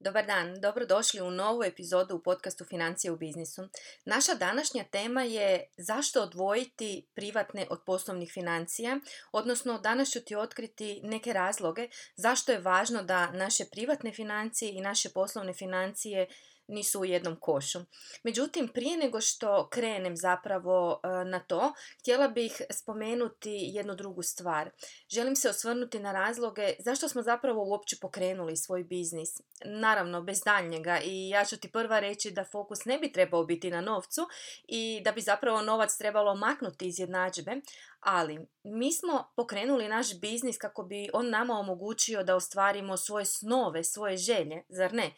Dobar 0.00 0.26
dan, 0.26 0.60
dobrodošli 0.60 1.20
u 1.20 1.30
novu 1.30 1.64
epizodu 1.64 2.16
u 2.16 2.22
podcastu 2.22 2.64
Financije 2.64 3.12
u 3.12 3.16
biznisu. 3.16 3.68
Naša 4.04 4.34
današnja 4.34 4.84
tema 4.84 5.22
je 5.22 5.64
zašto 5.76 6.22
odvojiti 6.22 7.06
privatne 7.14 7.66
od 7.70 7.80
poslovnih 7.86 8.30
financija, 8.32 9.00
odnosno 9.32 9.78
danas 9.78 10.10
ću 10.10 10.20
ti 10.20 10.36
otkriti 10.36 11.00
neke 11.02 11.32
razloge 11.32 11.88
zašto 12.16 12.52
je 12.52 12.58
važno 12.58 13.02
da 13.02 13.30
naše 13.30 13.64
privatne 13.64 14.12
financije 14.12 14.72
i 14.72 14.80
naše 14.80 15.08
poslovne 15.08 15.52
financije 15.52 16.26
nisu 16.68 17.00
u 17.00 17.04
jednom 17.04 17.36
košu. 17.40 17.78
Međutim, 18.22 18.68
prije 18.68 18.96
nego 18.96 19.20
što 19.20 19.68
krenem 19.68 20.16
zapravo 20.16 21.00
e, 21.02 21.08
na 21.24 21.40
to, 21.40 21.72
htjela 22.00 22.28
bih 22.28 22.62
spomenuti 22.70 23.50
jednu 23.52 23.94
drugu 23.94 24.22
stvar. 24.22 24.70
Želim 25.08 25.36
se 25.36 25.48
osvrnuti 25.48 25.98
na 25.98 26.12
razloge 26.12 26.74
zašto 26.78 27.08
smo 27.08 27.22
zapravo 27.22 27.64
uopće 27.64 27.96
pokrenuli 28.00 28.56
svoj 28.56 28.84
biznis. 28.84 29.28
Naravno, 29.64 30.22
bez 30.22 30.40
daljnjega 30.44 31.00
i 31.04 31.28
ja 31.28 31.44
ću 31.44 31.56
ti 31.56 31.72
prva 31.72 32.00
reći 32.00 32.30
da 32.30 32.44
fokus 32.44 32.84
ne 32.84 32.98
bi 32.98 33.12
trebao 33.12 33.44
biti 33.44 33.70
na 33.70 33.80
novcu 33.80 34.28
i 34.68 35.00
da 35.04 35.12
bi 35.12 35.20
zapravo 35.20 35.62
novac 35.62 35.96
trebalo 35.96 36.34
maknuti 36.34 36.88
iz 36.88 36.98
jednadžbe, 36.98 37.60
ali 38.00 38.46
mi 38.62 38.92
smo 38.92 39.32
pokrenuli 39.36 39.88
naš 39.88 40.20
biznis 40.20 40.58
kako 40.58 40.82
bi 40.82 41.10
on 41.12 41.30
nama 41.30 41.54
omogućio 41.54 42.22
da 42.22 42.36
ostvarimo 42.36 42.96
svoje 42.96 43.24
snove, 43.24 43.84
svoje 43.84 44.16
želje, 44.16 44.62
zar 44.68 44.92
ne? 44.92 45.14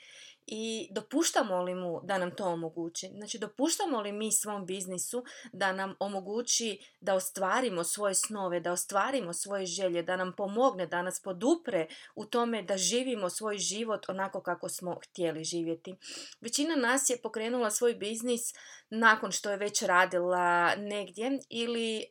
I 0.52 0.88
dopuštamo 0.90 1.62
li 1.62 1.74
mu 1.74 2.00
da 2.04 2.18
nam 2.18 2.30
to 2.30 2.44
omogući? 2.44 3.08
Znači, 3.16 3.38
dopuštamo 3.38 4.00
li 4.00 4.12
mi 4.12 4.32
svom 4.32 4.66
biznisu 4.66 5.24
da 5.52 5.72
nam 5.72 5.94
omogući 5.98 6.78
da 7.00 7.14
ostvarimo 7.14 7.84
svoje 7.84 8.14
snove, 8.14 8.60
da 8.60 8.72
ostvarimo 8.72 9.32
svoje 9.32 9.66
želje, 9.66 10.02
da 10.02 10.16
nam 10.16 10.32
pomogne, 10.36 10.86
da 10.86 11.02
nas 11.02 11.20
podupre 11.22 11.86
u 12.14 12.24
tome 12.24 12.62
da 12.62 12.76
živimo 12.76 13.30
svoj 13.30 13.58
život 13.58 14.08
onako 14.08 14.42
kako 14.42 14.68
smo 14.68 14.98
htjeli 15.04 15.44
živjeti. 15.44 15.94
Većina 16.40 16.76
nas 16.76 17.10
je 17.10 17.22
pokrenula 17.22 17.70
svoj 17.70 17.94
biznis 17.94 18.42
nakon 18.90 19.32
što 19.32 19.50
je 19.50 19.56
već 19.56 19.82
radila 19.82 20.74
negdje 20.74 21.38
ili 21.48 22.04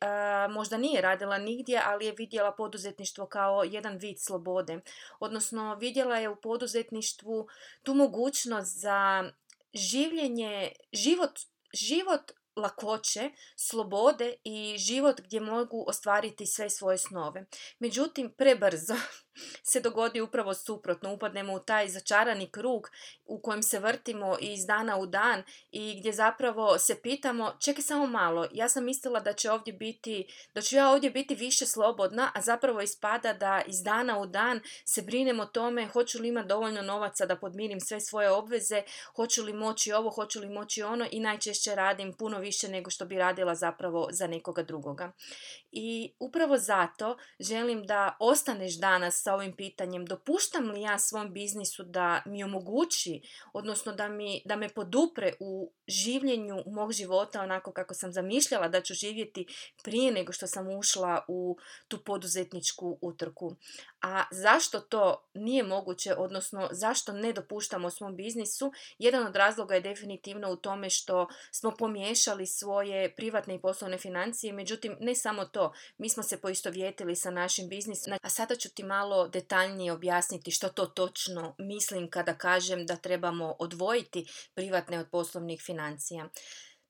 možda 0.49 0.77
nije 0.77 1.02
radila 1.02 1.38
nigdje, 1.38 1.81
ali 1.85 2.05
je 2.05 2.16
vidjela 2.17 2.52
poduzetništvo 2.52 3.25
kao 3.25 3.63
jedan 3.63 3.97
vid 3.97 4.16
slobode. 4.19 4.80
Odnosno, 5.19 5.75
vidjela 5.75 6.17
je 6.17 6.30
u 6.30 6.35
poduzetništvu 6.35 7.47
tu 7.83 7.94
mogućnost 7.94 8.80
za 8.80 9.31
življenje, 9.73 10.72
život, 10.94 11.39
život 11.73 12.31
lakoće, 12.55 13.31
slobode 13.55 14.33
i 14.44 14.75
život 14.77 15.22
gdje 15.22 15.39
mogu 15.39 15.85
ostvariti 15.88 16.45
sve 16.45 16.69
svoje 16.69 16.97
snove. 16.97 17.45
Međutim, 17.80 18.33
prebrzo 18.38 18.95
se 19.64 19.80
dogodi 19.80 20.22
upravo 20.22 20.54
suprotno. 20.54 21.14
Upadnemo 21.14 21.54
u 21.54 21.59
taj 21.59 21.88
začarani 21.88 22.52
krug 22.52 22.90
u 23.26 23.42
kojem 23.42 23.64
se 23.64 23.80
vrtimo 23.80 24.38
iz 24.40 24.66
dana 24.66 24.98
u 24.98 25.06
dan 25.06 25.44
i 25.72 26.00
gdje 26.00 26.14
zapravo 26.14 26.78
se 26.78 27.02
pitamo, 27.02 27.54
čekaj 27.59 27.84
samo 27.84 28.08
malo, 28.08 28.48
ja 28.52 28.70
sam 28.70 28.86
mislila 28.86 29.20
da 29.20 29.34
će 29.34 29.52
ovdje 29.52 29.73
biti, 29.73 30.28
da 30.54 30.62
ću 30.62 30.76
ja 30.76 30.90
ovdje 30.90 31.09
biti 31.09 31.36
više 31.36 31.66
slobodna, 31.66 32.31
a 32.36 32.42
zapravo 32.42 32.81
ispada 32.81 33.34
da 33.34 33.62
iz 33.68 33.84
dana 33.84 34.20
u 34.20 34.26
dan 34.26 34.62
se 34.86 35.02
brinem 35.02 35.40
o 35.40 35.46
tome 35.46 35.88
hoću 35.88 36.20
li 36.22 36.28
imati 36.28 36.48
dovoljno 36.48 36.81
novaca 36.81 37.26
da 37.26 37.36
podmirim 37.36 37.80
sve 37.80 38.00
svoje 38.00 38.31
obveze, 38.31 38.84
hoću 39.16 39.44
li 39.44 39.53
moći 39.53 39.94
ovo, 39.94 40.09
hoću 40.09 40.40
li 40.40 40.50
moći 40.50 40.84
ono 40.84 41.06
i 41.12 41.20
najčešće 41.20 41.76
radim 41.76 42.14
puno 42.14 42.40
više 42.40 42.68
nego 42.68 42.90
što 42.90 43.06
bi 43.06 43.18
radila 43.18 43.56
zapravo 43.56 44.08
za 44.12 44.28
nekoga 44.28 44.64
drugoga. 44.64 45.12
I 45.72 46.14
upravo 46.20 46.58
zato 46.58 47.18
želim 47.40 47.84
da 47.86 48.18
ostaneš 48.20 48.80
danas 48.80 49.22
sa 49.30 49.35
ovim 49.35 49.53
pitanjem 49.53 50.05
dopuštam 50.05 50.72
li 50.72 50.81
ja 50.81 50.99
svom 50.99 51.33
biznisu 51.33 51.83
da 51.83 52.22
mi 52.25 52.44
omogući, 52.44 53.22
odnosno 53.53 53.91
da, 53.91 54.08
mi, 54.08 54.41
da 54.45 54.55
me 54.55 54.69
podupre 54.69 55.33
u 55.39 55.72
življenju 55.88 56.63
mog 56.66 56.94
života 56.94 57.41
onako 57.41 57.72
kako 57.72 57.94
sam 57.94 58.13
zamišljala 58.13 58.67
da 58.67 58.81
ću 58.81 58.94
živjeti 58.94 59.45
prije 59.83 60.11
nego 60.11 60.33
što 60.33 60.47
sam 60.47 60.69
ušla 60.78 61.25
u 61.28 61.57
tu 61.88 62.03
poduzetničku 62.03 62.97
utrku. 63.01 63.56
A 64.02 64.24
zašto 64.32 64.80
to 64.80 65.30
nije 65.34 65.64
moguće, 65.64 66.16
odnosno 66.16 66.68
zašto 66.72 67.12
ne 67.12 67.34
dopuštamo 67.34 67.90
svom 67.90 68.16
biznisu? 68.16 68.72
Jedan 68.98 69.28
od 69.28 69.36
razloga 69.36 69.76
je 69.76 69.82
definitivno 69.82 70.52
u 70.52 70.56
tome 70.56 70.90
što 70.90 71.28
smo 71.52 71.72
pomiješali 71.72 72.46
svoje 72.46 73.16
privatne 73.16 73.56
i 73.56 73.62
poslovne 73.62 73.98
financije, 73.98 74.54
međutim 74.54 74.98
ne 75.00 75.16
samo 75.16 75.46
to, 75.46 75.74
mi 75.98 76.10
smo 76.10 76.24
se 76.24 76.42
poistovjetili 76.42 77.16
sa 77.16 77.32
našim 77.32 77.70
biznisom, 77.70 78.14
a 78.22 78.30
sada 78.30 78.56
ću 78.56 78.70
ti 78.70 78.84
malo 78.84 79.28
detaljnije 79.28 79.92
objasniti 79.92 80.52
što 80.52 80.70
to 80.70 80.86
točno 80.86 81.56
mislim 81.58 82.10
kada 82.10 82.34
kažem 82.34 82.86
da 82.86 82.96
trebamo 82.96 83.56
odvojiti 83.60 84.28
privatne 84.56 85.00
od 85.00 85.10
poslovnih 85.12 85.62
financija. 85.66 86.30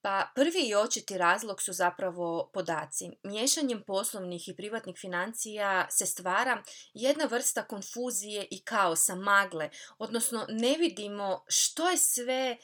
Pa 0.01 0.31
prvi 0.35 0.61
i 0.67 0.75
očiti 0.75 1.17
razlog 1.17 1.61
su 1.61 1.73
zapravo 1.73 2.49
podaci. 2.53 3.09
Miješanjem 3.23 3.83
poslovnih 3.87 4.47
i 4.47 4.55
privatnih 4.55 4.97
financija 4.97 5.87
se 5.89 6.05
stvara 6.05 6.63
jedna 6.93 7.25
vrsta 7.25 7.63
konfuzije 7.63 8.47
i 8.51 8.63
kaosa, 8.63 9.15
magle, 9.15 9.69
odnosno 9.97 10.45
ne 10.49 10.75
vidimo 10.77 11.43
što 11.47 11.89
je 11.89 11.97
sve 11.97 12.57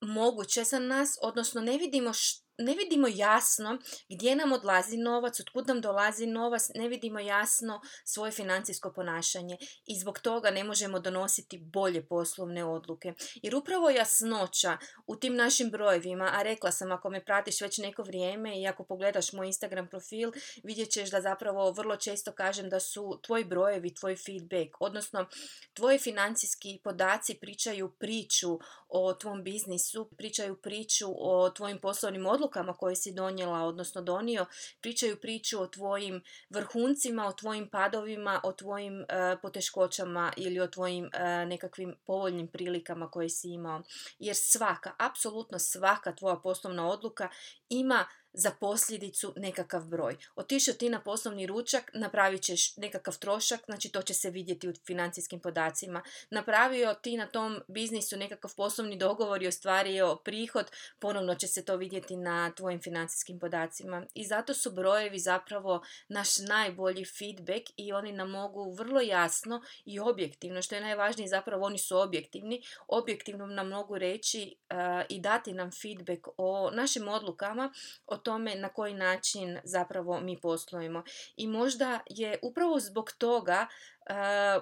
moguće 0.00 0.64
za 0.64 0.78
nas, 0.78 1.18
odnosno 1.22 1.60
ne 1.60 1.78
vidimo 1.78 2.12
što 2.12 2.41
ne 2.62 2.74
vidimo 2.74 3.08
jasno 3.10 3.78
gdje 4.08 4.36
nam 4.36 4.52
odlazi 4.52 4.96
novac, 4.96 5.40
otkud 5.40 5.68
nam 5.68 5.80
dolazi 5.80 6.26
novac, 6.26 6.68
ne 6.74 6.88
vidimo 6.88 7.20
jasno 7.20 7.80
svoje 8.04 8.32
financijsko 8.32 8.92
ponašanje 8.92 9.56
i 9.86 9.98
zbog 10.00 10.18
toga 10.18 10.50
ne 10.50 10.64
možemo 10.64 11.00
donositi 11.00 11.58
bolje 11.58 12.06
poslovne 12.06 12.64
odluke. 12.64 13.14
Jer 13.42 13.54
upravo 13.54 13.90
jasnoća 13.90 14.78
u 15.06 15.16
tim 15.16 15.36
našim 15.36 15.70
brojevima, 15.70 16.30
a 16.34 16.42
rekla 16.42 16.72
sam 16.72 16.92
ako 16.92 17.10
me 17.10 17.24
pratiš 17.24 17.60
već 17.60 17.78
neko 17.78 18.02
vrijeme 18.02 18.60
i 18.60 18.66
ako 18.66 18.84
pogledaš 18.84 19.32
moj 19.32 19.46
Instagram 19.46 19.88
profil, 19.88 20.32
vidjet 20.64 20.90
ćeš 20.90 21.10
da 21.10 21.20
zapravo 21.20 21.72
vrlo 21.72 21.96
često 21.96 22.32
kažem 22.32 22.68
da 22.68 22.80
su 22.80 23.20
tvoji 23.22 23.44
brojevi 23.44 23.94
tvoj 23.94 24.16
feedback, 24.16 24.76
odnosno 24.80 25.26
tvoji 25.74 25.98
financijski 25.98 26.80
podaci 26.84 27.34
pričaju 27.34 27.92
priču 27.98 28.58
o 28.94 29.14
tvom 29.14 29.42
biznisu, 29.42 30.08
pričaju 30.16 30.56
priču 30.56 31.06
o 31.18 31.50
tvojim 31.50 31.78
poslovnim 31.78 32.26
odlukama 32.26 32.76
koje 32.76 32.96
si 32.96 33.12
donijela, 33.12 33.58
odnosno 33.58 34.02
donio, 34.02 34.46
pričaju 34.80 35.16
priču 35.20 35.60
o 35.60 35.66
tvojim 35.66 36.22
vrhuncima, 36.50 37.26
o 37.26 37.32
tvojim 37.32 37.68
padovima, 37.68 38.40
o 38.44 38.52
tvojim 38.52 39.00
uh, 39.00 39.06
poteškoćama 39.42 40.32
ili 40.36 40.60
o 40.60 40.66
tvojim 40.66 41.04
uh, 41.04 41.48
nekakvim 41.48 41.96
povoljnim 42.06 42.48
prilikama 42.48 43.10
koje 43.10 43.28
si 43.28 43.48
imao. 43.48 43.82
Jer 44.18 44.36
svaka, 44.36 44.92
apsolutno 44.98 45.58
svaka 45.58 46.14
tvoja 46.14 46.36
poslovna 46.36 46.88
odluka 46.88 47.28
ima 47.68 48.06
za 48.32 48.50
posljedicu 48.50 49.34
nekakav 49.36 49.84
broj. 49.84 50.16
Otišao 50.36 50.74
ti 50.74 50.88
na 50.88 51.00
poslovni 51.00 51.46
ručak, 51.46 51.90
napravit 51.94 52.42
ćeš 52.42 52.76
nekakav 52.76 53.18
trošak, 53.18 53.60
znači 53.64 53.88
to 53.88 54.02
će 54.02 54.14
se 54.14 54.30
vidjeti 54.30 54.68
u 54.68 54.72
financijskim 54.86 55.40
podacima. 55.40 56.02
Napravio 56.30 56.94
ti 56.94 57.16
na 57.16 57.26
tom 57.26 57.60
biznisu 57.68 58.16
nekakav 58.16 58.54
poslovni 58.56 58.96
dogovor 58.96 59.42
i 59.42 59.48
ostvario 59.48 60.16
prihod, 60.16 60.70
ponovno 60.98 61.34
će 61.34 61.46
se 61.46 61.64
to 61.64 61.76
vidjeti 61.76 62.16
na 62.16 62.50
tvojim 62.50 62.80
financijskim 62.80 63.38
podacima. 63.38 64.06
I 64.14 64.24
zato 64.24 64.54
su 64.54 64.70
brojevi 64.70 65.18
zapravo 65.18 65.82
naš 66.08 66.38
najbolji 66.38 67.04
feedback 67.04 67.70
i 67.76 67.92
oni 67.92 68.12
nam 68.12 68.30
mogu 68.30 68.72
vrlo 68.72 69.00
jasno 69.00 69.62
i 69.84 70.00
objektivno, 70.00 70.62
što 70.62 70.74
je 70.74 70.80
najvažnije 70.80 71.28
zapravo 71.28 71.66
oni 71.66 71.78
su 71.78 71.98
objektivni, 71.98 72.62
objektivno 72.88 73.46
nam 73.46 73.68
mogu 73.68 73.98
reći 73.98 74.54
uh, 74.70 74.76
i 75.08 75.20
dati 75.20 75.52
nam 75.52 75.70
feedback 75.70 76.28
o 76.36 76.70
našim 76.70 77.08
odlukama, 77.08 77.72
o 78.06 78.16
tome 78.22 78.54
na 78.54 78.68
koji 78.68 78.94
način 78.94 79.58
zapravo 79.64 80.20
mi 80.20 80.40
poslujemo. 80.40 81.02
I 81.36 81.46
možda 81.46 82.00
je 82.06 82.38
upravo 82.42 82.80
zbog 82.80 83.12
toga 83.18 83.66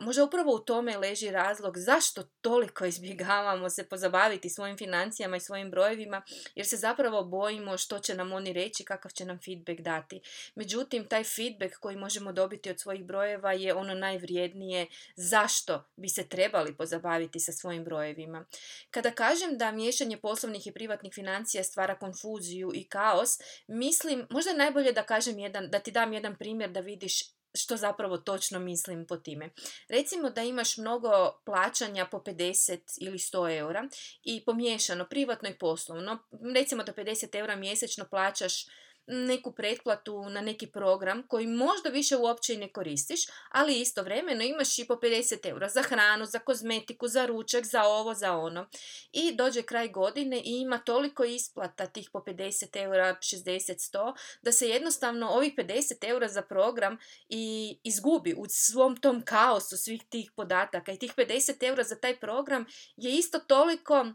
možda 0.01 0.25
upravo 0.25 0.55
u 0.55 0.59
tome 0.59 0.97
leži 0.97 1.31
razlog 1.31 1.79
zašto 1.79 2.23
toliko 2.41 2.85
izbjegavamo 2.85 3.71
se 3.71 3.85
pozabaviti 3.89 4.51
svojim 4.51 4.77
financijama 4.77 5.37
i 5.37 5.41
svojim 5.41 5.71
brojevima, 5.71 6.23
jer 6.55 6.67
se 6.67 6.77
zapravo 6.77 7.25
bojimo 7.25 7.79
što 7.79 7.99
će 7.99 8.15
nam 8.15 8.33
oni 8.33 8.53
reći, 8.53 8.85
kakav 8.85 9.11
će 9.11 9.25
nam 9.25 9.39
feedback 9.45 9.81
dati. 9.81 10.21
Međutim, 10.55 11.09
taj 11.09 11.25
feedback 11.25 11.77
koji 11.81 11.97
možemo 11.97 12.33
dobiti 12.33 12.71
od 12.71 12.81
svojih 12.81 13.05
brojeva 13.05 13.53
je 13.53 13.75
ono 13.75 13.95
najvrijednije 13.95 14.87
zašto 15.17 15.85
bi 15.97 16.09
se 16.09 16.29
trebali 16.29 16.77
pozabaviti 16.77 17.41
sa 17.41 17.53
svojim 17.53 17.85
brojevima. 17.85 18.45
Kada 18.91 19.11
kažem 19.11 19.59
da 19.59 19.73
miješanje 19.73 20.17
poslovnih 20.17 20.67
i 20.67 20.73
privatnih 20.73 21.13
financija 21.15 21.65
stvara 21.65 21.99
konfuziju 21.99 22.73
i 22.75 22.85
kaos, 22.85 23.39
mislim, 23.67 24.27
možda 24.31 24.51
je 24.51 24.57
najbolje 24.57 24.93
da 24.93 25.03
kažem 25.03 25.39
jedan, 25.39 25.71
da 25.71 25.79
ti 25.79 25.91
dam 25.91 26.13
jedan 26.13 26.37
primjer 26.37 26.71
da 26.71 26.81
vidiš 26.81 27.40
što 27.55 27.77
zapravo 27.77 28.19
točno 28.19 28.59
mislim 28.59 29.07
po 29.07 29.17
time. 29.17 29.51
Recimo 29.89 30.31
da 30.31 30.43
imaš 30.43 30.77
mnogo 30.77 31.11
plaćanja 31.45 32.07
po 32.07 32.19
50 32.19 32.79
ili 33.01 33.19
100 33.19 33.59
eura 33.59 33.89
i 34.23 34.45
pomiješano 34.45 35.09
privatno 35.09 35.49
i 35.49 35.59
poslovno. 35.59 36.19
Recimo 36.55 36.83
da 36.83 36.93
50 36.93 37.39
eura 37.39 37.57
mjesečno 37.57 38.05
plaćaš 38.11 38.67
neku 39.07 39.53
pretplatu 39.53 40.29
na 40.29 40.41
neki 40.41 40.67
program 40.67 41.23
koji 41.29 41.47
možda 41.47 41.89
više 41.89 42.17
uopće 42.17 42.55
i 42.55 42.57
ne 42.57 42.73
koristiš, 42.73 43.21
ali 43.51 43.81
istovremeno 43.81 44.45
imaš 44.45 44.79
i 44.79 44.87
po 44.87 44.95
50 44.95 45.49
eura 45.49 45.69
za 45.69 45.83
hranu, 45.83 46.27
za 46.27 46.39
kozmetiku, 46.39 47.09
za 47.09 47.27
ručak, 47.27 47.65
za 47.65 47.83
ovo, 47.85 48.15
za 48.15 48.37
ono. 48.37 48.69
I 49.13 49.35
dođe 49.35 49.63
kraj 49.63 49.89
godine 49.89 50.37
i 50.45 50.61
ima 50.61 50.79
toliko 50.79 51.25
isplata 51.25 51.87
tih 51.87 52.11
po 52.13 52.19
50 52.19 52.83
eura, 52.83 53.17
60, 53.21 53.91
100, 53.95 54.15
da 54.43 54.53
se 54.53 54.69
jednostavno 54.69 55.29
ovih 55.29 55.55
50 55.57 56.09
eura 56.09 56.29
za 56.29 56.43
program 56.43 56.99
i 57.29 57.77
izgubi 57.85 58.35
u 58.39 58.45
svom 58.49 58.97
tom 58.97 59.23
kaosu 59.25 59.77
svih 59.77 60.03
tih 60.09 60.33
podataka. 60.37 60.93
I 60.93 60.99
tih 60.99 61.15
50 61.17 61.67
eura 61.69 61.83
za 61.85 61.97
taj 61.97 62.21
program 62.21 62.67
je 62.97 63.13
isto 63.13 63.39
toliko 63.39 64.07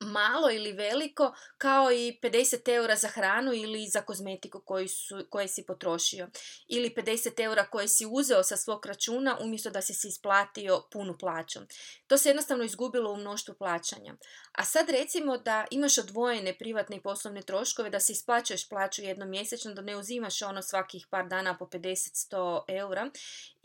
malo 0.00 0.50
ili 0.50 0.72
veliko 0.72 1.34
kao 1.58 1.92
i 1.92 2.18
50 2.22 2.74
eura 2.74 2.96
za 2.96 3.08
hranu 3.08 3.52
ili 3.54 3.86
za 3.88 4.02
kozmetiku 4.02 4.60
koju 4.60 4.88
su, 4.88 5.26
koje 5.30 5.48
si 5.48 5.66
potrošio 5.66 6.28
ili 6.68 6.94
50 6.96 7.44
eura 7.44 7.66
koje 7.66 7.88
si 7.88 8.06
uzeo 8.10 8.42
sa 8.42 8.56
svog 8.56 8.86
računa 8.86 9.38
umjesto 9.40 9.70
da 9.70 9.82
si 9.82 9.94
si 9.94 10.08
isplatio 10.08 10.82
punu 10.92 11.18
plaću. 11.18 11.60
To 12.06 12.18
se 12.18 12.28
jednostavno 12.28 12.64
izgubilo 12.64 13.12
u 13.12 13.16
mnoštvu 13.16 13.54
plaćanja. 13.54 14.14
A 14.52 14.64
sad 14.64 14.90
recimo 14.90 15.38
da 15.38 15.66
imaš 15.70 15.98
odvojene 15.98 16.58
privatne 16.58 16.96
i 16.96 17.02
poslovne 17.02 17.42
troškove, 17.42 17.90
da 17.90 18.00
si 18.00 18.12
isplaćuješ 18.12 18.68
plaću 18.68 19.02
jednom 19.02 19.30
mjesečno, 19.30 19.74
da 19.74 19.82
ne 19.82 19.96
uzimaš 19.96 20.42
ono 20.42 20.62
svakih 20.62 21.06
par 21.10 21.28
dana 21.28 21.56
po 21.58 21.64
50-100 21.64 22.62
eura 22.68 23.10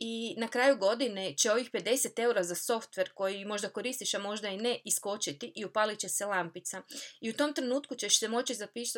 i 0.04 0.36
na 0.38 0.48
kraju 0.48 0.78
godine 0.78 1.36
će 1.38 1.52
ovih 1.52 1.72
50 1.72 2.20
eura 2.20 2.44
za 2.44 2.56
softver 2.56 3.10
koji 3.14 3.46
možda 3.46 3.70
koristiš, 3.70 4.14
a 4.14 4.20
možda 4.20 4.50
i 4.50 4.58
ne, 4.58 4.80
iskočiti 4.86 5.52
i 5.56 5.66
upalit 5.66 6.00
će 6.00 6.10
se 6.10 6.26
lampica. 6.26 6.82
I 7.22 7.30
u 7.30 7.34
tom 7.34 7.54
trenutku 7.54 7.96
ćeš 7.96 8.20
se 8.20 8.28
moći 8.28 8.56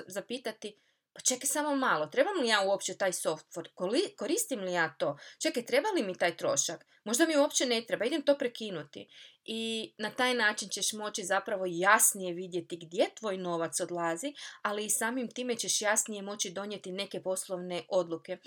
zapitati 0.07 0.77
pa 1.13 1.21
čekaj 1.21 1.47
samo 1.47 1.75
malo, 1.75 2.05
trebam 2.05 2.39
li 2.41 2.47
ja 2.47 2.61
uopće 2.61 2.97
taj 2.97 3.11
software, 3.11 4.15
koristim 4.17 4.59
li 4.59 4.73
ja 4.73 4.95
to, 4.99 5.17
čekaj, 5.41 5.65
treba 5.65 5.89
li 5.89 6.03
mi 6.03 6.17
taj 6.17 6.37
trošak, 6.37 6.85
možda 7.03 7.25
mi 7.25 7.37
uopće 7.37 7.65
ne 7.65 7.81
treba, 7.87 8.05
idem 8.05 8.21
to 8.21 8.37
prekinuti. 8.37 9.07
I 9.45 9.93
na 9.97 10.09
taj 10.09 10.33
način 10.33 10.69
ćeš 10.69 10.93
moći 10.93 11.23
zapravo 11.23 11.65
jasnije 11.67 12.33
vidjeti 12.33 12.77
gdje 12.77 13.09
tvoj 13.15 13.37
novac 13.37 13.79
odlazi, 13.79 14.33
ali 14.61 14.85
i 14.85 14.89
samim 14.89 15.31
time 15.31 15.55
ćeš 15.55 15.81
jasnije 15.81 16.21
moći 16.21 16.51
donijeti 16.51 16.91
neke 16.91 17.21
poslovne 17.23 17.83
odluke. 17.89 18.37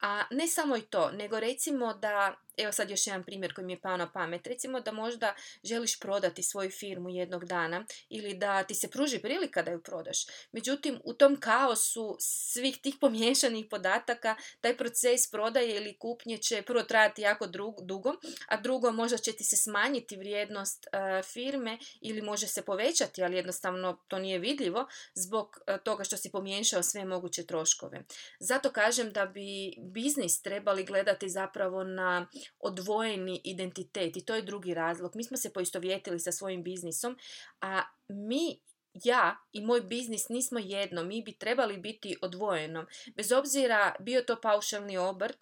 A 0.00 0.24
ne 0.30 0.46
samo 0.48 0.76
i 0.76 0.82
to, 0.82 1.10
nego 1.10 1.40
recimo 1.40 1.94
da, 1.94 2.34
evo 2.58 2.72
sad 2.72 2.90
još 2.90 3.06
jedan 3.06 3.24
primjer 3.24 3.54
koji 3.54 3.66
mi 3.66 3.72
je 3.72 3.80
pao 3.80 3.96
na 3.96 4.12
pamet, 4.12 4.46
recimo 4.46 4.80
da 4.80 4.92
možda 4.92 5.34
želiš 5.64 6.00
prodati 6.00 6.42
svoju 6.42 6.70
firmu 6.70 7.10
jednog 7.10 7.44
dana 7.44 7.84
ili 8.08 8.34
da 8.34 8.62
ti 8.62 8.74
se 8.74 8.90
pruži 8.90 9.18
prilika 9.18 9.62
da 9.62 9.70
ju 9.70 9.82
prodaš. 9.82 10.26
Međutim, 10.52 11.00
u 11.04 11.12
tom 11.12 11.40
kaosu 11.40 12.16
svih 12.20 12.78
tih 12.82 12.94
pomiješanih 13.00 13.66
podataka, 13.70 14.36
taj 14.60 14.76
proces 14.76 15.30
prodaje 15.30 15.76
ili 15.76 15.98
kupnje 15.98 16.38
će 16.38 16.62
prvo 16.62 16.82
trajati 16.82 17.22
jako 17.22 17.46
dugo, 17.82 18.14
a 18.48 18.56
drugo 18.60 18.92
možda 18.92 19.18
će 19.18 19.32
ti 19.32 19.44
se 19.44 19.56
smanjiti 19.56 20.16
vrijednost 20.16 20.86
e, 20.86 21.22
firme 21.22 21.78
ili 22.00 22.22
može 22.22 22.46
se 22.46 22.62
povećati, 22.62 23.22
ali 23.22 23.36
jednostavno 23.36 23.98
to 24.08 24.18
nije 24.18 24.38
vidljivo 24.38 24.86
zbog 25.14 25.58
e, 25.66 25.78
toga 25.84 26.04
što 26.04 26.16
si 26.16 26.32
pomiješao 26.32 26.82
sve 26.82 27.04
moguće 27.04 27.46
troškove. 27.46 28.02
Zato 28.40 28.72
kažem 28.72 29.12
da 29.12 29.26
bi 29.26 29.74
biznis 29.78 30.42
trebali 30.42 30.84
gledati 30.84 31.28
zapravo 31.28 31.84
na 31.84 32.26
odvojeni 32.60 33.40
identitet 33.44 34.16
i 34.16 34.24
to 34.24 34.34
je 34.34 34.42
drugi 34.42 34.74
razlog. 34.74 35.16
Mi 35.16 35.24
smo 35.24 35.36
se 35.36 35.52
poistovjetili 35.52 36.20
sa 36.20 36.32
svojim 36.32 36.62
biznisom, 36.62 37.18
a 37.60 37.82
mi 38.08 38.60
ja 39.04 39.36
i 39.52 39.60
moj 39.60 39.80
biznis 39.80 40.28
nismo 40.28 40.58
jedno, 40.58 41.04
mi 41.04 41.22
bi 41.22 41.32
trebali 41.32 41.78
biti 41.78 42.16
odvojeno. 42.22 42.86
Bez 43.16 43.32
obzira 43.32 43.94
bio 44.00 44.22
to 44.22 44.40
paušalni 44.40 44.98
obrt, 44.98 45.36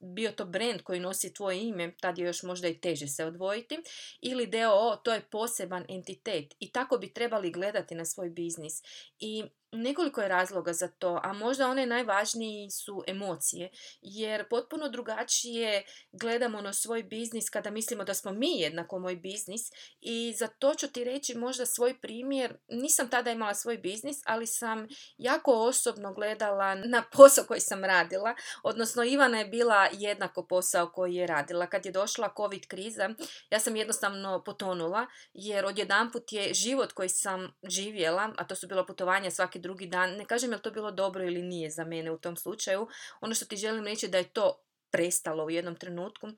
bio 0.00 0.32
to 0.32 0.44
brand 0.44 0.82
koji 0.82 1.00
nosi 1.00 1.34
tvoje 1.34 1.60
ime, 1.60 1.94
tad 2.00 2.18
je 2.18 2.26
još 2.26 2.42
možda 2.42 2.68
i 2.68 2.80
teže 2.80 3.06
se 3.06 3.24
odvojiti, 3.24 3.78
ili 4.20 4.46
DOO, 4.46 4.96
to 4.96 5.12
je 5.12 5.20
poseban 5.20 5.84
entitet 5.88 6.54
i 6.60 6.72
tako 6.72 6.98
bi 6.98 7.14
trebali 7.14 7.50
gledati 7.50 7.94
na 7.94 8.04
svoj 8.04 8.30
biznis. 8.30 8.82
I 9.18 9.44
Nekoliko 9.76 10.20
je 10.20 10.28
razloga 10.28 10.72
za 10.72 10.88
to, 10.88 11.20
a 11.22 11.32
možda 11.32 11.68
one 11.68 11.86
najvažniji 11.86 12.70
su 12.70 13.02
emocije, 13.06 13.70
jer 14.00 14.48
potpuno 14.48 14.88
drugačije 14.88 15.84
gledamo 16.12 16.60
na 16.60 16.72
svoj 16.72 17.02
biznis 17.02 17.50
kada 17.50 17.70
mislimo 17.70 18.04
da 18.04 18.14
smo 18.14 18.32
mi 18.32 18.60
jednako 18.60 18.98
moj 18.98 19.16
biznis 19.16 19.62
i 20.00 20.34
za 20.38 20.46
to 20.46 20.74
ću 20.74 20.88
ti 20.88 21.04
reći 21.04 21.34
možda 21.34 21.66
svoj 21.66 22.00
primjer. 22.00 22.56
Nisam 22.68 23.08
tada 23.08 23.30
imala 23.30 23.54
svoj 23.54 23.78
biznis, 23.78 24.16
ali 24.24 24.46
sam 24.46 24.86
jako 25.18 25.52
osobno 25.52 26.14
gledala 26.14 26.74
na 26.74 27.04
posao 27.12 27.44
koji 27.44 27.60
sam 27.60 27.84
radila, 27.84 28.34
odnosno 28.62 29.04
Ivana 29.04 29.38
je 29.38 29.44
bila 29.44 29.88
jednako 29.92 30.46
posao 30.46 30.90
koji 30.90 31.14
je 31.14 31.26
radila. 31.26 31.66
Kad 31.66 31.86
je 31.86 31.92
došla 31.92 32.32
covid 32.36 32.66
kriza, 32.66 33.10
ja 33.50 33.60
sam 33.60 33.76
jednostavno 33.76 34.42
potonula, 34.44 35.06
jer 35.32 35.66
odjedanput 35.66 36.32
je 36.32 36.54
život 36.54 36.92
koji 36.92 37.08
sam 37.08 37.52
živjela, 37.68 38.32
a 38.36 38.44
to 38.44 38.54
su 38.54 38.66
bila 38.66 38.86
putovanja 38.86 39.30
svaki 39.30 39.58
drugi 39.66 39.86
dan. 39.86 40.16
Ne 40.16 40.24
kažem 40.24 40.50
je 40.50 40.56
li 40.56 40.62
to 40.62 40.70
bilo 40.70 40.90
dobro 40.90 41.24
ili 41.24 41.42
nije 41.42 41.70
za 41.70 41.84
mene 41.84 42.10
u 42.10 42.18
tom 42.18 42.36
slučaju. 42.36 42.86
Ono 43.20 43.34
što 43.34 43.44
ti 43.44 43.56
želim 43.56 43.84
reći 43.84 44.08
da 44.08 44.18
je 44.18 44.32
to 44.32 44.62
prestalo 44.90 45.44
u 45.44 45.50
jednom 45.50 45.76
trenutku 45.76 46.28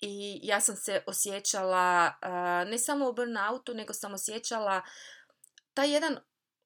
i 0.00 0.40
ja 0.42 0.60
sam 0.60 0.76
se 0.76 1.02
osjećala 1.06 2.12
ne 2.66 2.78
samo 2.78 3.08
u 3.08 3.12
burnoutu, 3.12 3.74
nego 3.74 3.92
sam 3.92 4.14
osjećala 4.14 4.82
taj 5.74 5.92
jedan 5.92 6.18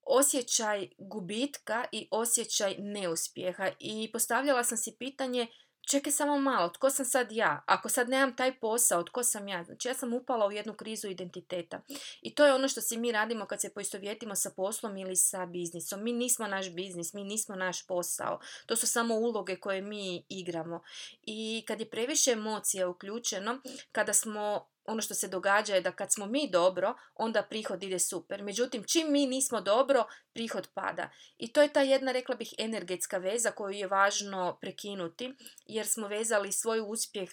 osjećaj 0.06 0.88
gubitka 0.98 1.84
i 1.92 2.08
osjećaj 2.10 2.74
neuspjeha 2.78 3.70
i 3.78 4.10
postavljala 4.12 4.64
sam 4.64 4.78
si 4.78 4.96
pitanje 4.98 5.46
čekaj 5.90 6.12
samo 6.12 6.38
malo, 6.38 6.68
tko 6.68 6.90
sam 6.90 7.06
sad 7.06 7.32
ja? 7.32 7.62
Ako 7.66 7.88
sad 7.88 8.08
nemam 8.08 8.36
taj 8.36 8.60
posao, 8.60 9.02
tko 9.02 9.22
sam 9.22 9.48
ja? 9.48 9.64
Znači 9.64 9.88
ja 9.88 9.94
sam 9.94 10.14
upala 10.14 10.46
u 10.46 10.52
jednu 10.52 10.74
krizu 10.74 11.08
identiteta. 11.08 11.80
I 12.22 12.34
to 12.34 12.46
je 12.46 12.54
ono 12.54 12.68
što 12.68 12.80
si 12.80 12.96
mi 12.96 13.12
radimo 13.12 13.46
kad 13.46 13.60
se 13.60 13.74
poistovjetimo 13.74 14.34
sa 14.34 14.50
poslom 14.56 14.96
ili 14.96 15.16
sa 15.16 15.46
biznisom. 15.46 16.02
Mi 16.02 16.12
nismo 16.12 16.46
naš 16.46 16.70
biznis, 16.70 17.12
mi 17.12 17.24
nismo 17.24 17.56
naš 17.56 17.86
posao. 17.86 18.40
To 18.66 18.76
su 18.76 18.86
samo 18.86 19.14
uloge 19.14 19.56
koje 19.56 19.80
mi 19.80 20.24
igramo. 20.28 20.82
I 21.22 21.64
kad 21.66 21.80
je 21.80 21.90
previše 21.90 22.30
emocija 22.30 22.88
uključeno, 22.88 23.60
kada 23.92 24.12
smo 24.12 24.71
ono 24.84 25.02
što 25.02 25.14
se 25.14 25.28
događa 25.28 25.74
je 25.74 25.80
da 25.80 25.92
kad 25.92 26.12
smo 26.12 26.26
mi 26.26 26.50
dobro, 26.50 26.94
onda 27.14 27.42
prihod 27.42 27.82
ide 27.82 27.98
super. 27.98 28.42
Međutim, 28.42 28.84
čim 28.92 29.12
mi 29.12 29.26
nismo 29.26 29.60
dobro, 29.60 30.04
prihod 30.32 30.68
pada. 30.74 31.10
I 31.38 31.52
to 31.52 31.62
je 31.62 31.72
ta 31.72 31.80
jedna, 31.80 32.12
rekla 32.12 32.34
bih, 32.34 32.54
energetska 32.58 33.18
veza 33.18 33.50
koju 33.50 33.70
je 33.72 33.86
važno 33.86 34.58
prekinuti, 34.60 35.34
jer 35.66 35.86
smo 35.86 36.08
vezali 36.08 36.52
svoj 36.52 36.80
uspjeh 36.86 37.30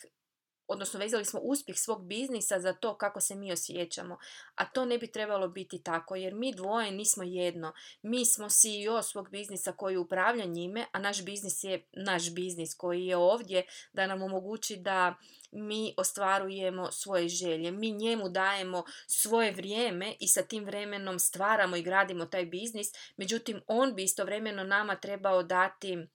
odnosno 0.69 0.99
vezali 0.99 1.25
smo 1.25 1.39
uspjeh 1.39 1.77
svog 1.79 2.05
biznisa 2.05 2.59
za 2.59 2.73
to 2.73 2.97
kako 2.97 3.21
se 3.21 3.35
mi 3.35 3.51
osjećamo. 3.51 4.17
A 4.55 4.65
to 4.65 4.85
ne 4.85 4.97
bi 4.97 5.11
trebalo 5.11 5.47
biti 5.47 5.83
tako, 5.83 6.15
jer 6.15 6.33
mi 6.33 6.55
dvoje 6.55 6.91
nismo 6.91 7.23
jedno. 7.23 7.73
Mi 8.01 8.25
smo 8.25 8.49
CEO 8.49 9.03
svog 9.03 9.29
biznisa 9.29 9.71
koji 9.71 9.97
upravlja 9.97 10.45
njime, 10.45 10.85
a 10.91 10.99
naš 10.99 11.25
biznis 11.25 11.63
je 11.63 11.85
naš 11.93 12.33
biznis 12.33 12.75
koji 12.75 13.05
je 13.05 13.17
ovdje 13.17 13.65
da 13.93 14.07
nam 14.07 14.21
omogući 14.21 14.77
da 14.77 15.15
mi 15.51 15.93
ostvarujemo 15.97 16.91
svoje 16.91 17.27
želje. 17.27 17.71
Mi 17.71 17.91
njemu 17.91 18.29
dajemo 18.29 18.83
svoje 19.07 19.51
vrijeme 19.51 20.15
i 20.19 20.27
sa 20.27 20.41
tim 20.41 20.65
vremenom 20.65 21.19
stvaramo 21.19 21.75
i 21.75 21.83
gradimo 21.83 22.25
taj 22.25 22.45
biznis. 22.45 22.87
Međutim, 23.17 23.61
on 23.67 23.95
bi 23.95 24.03
istovremeno 24.03 24.63
nama 24.63 24.95
trebao 24.95 25.43
dati 25.43 26.07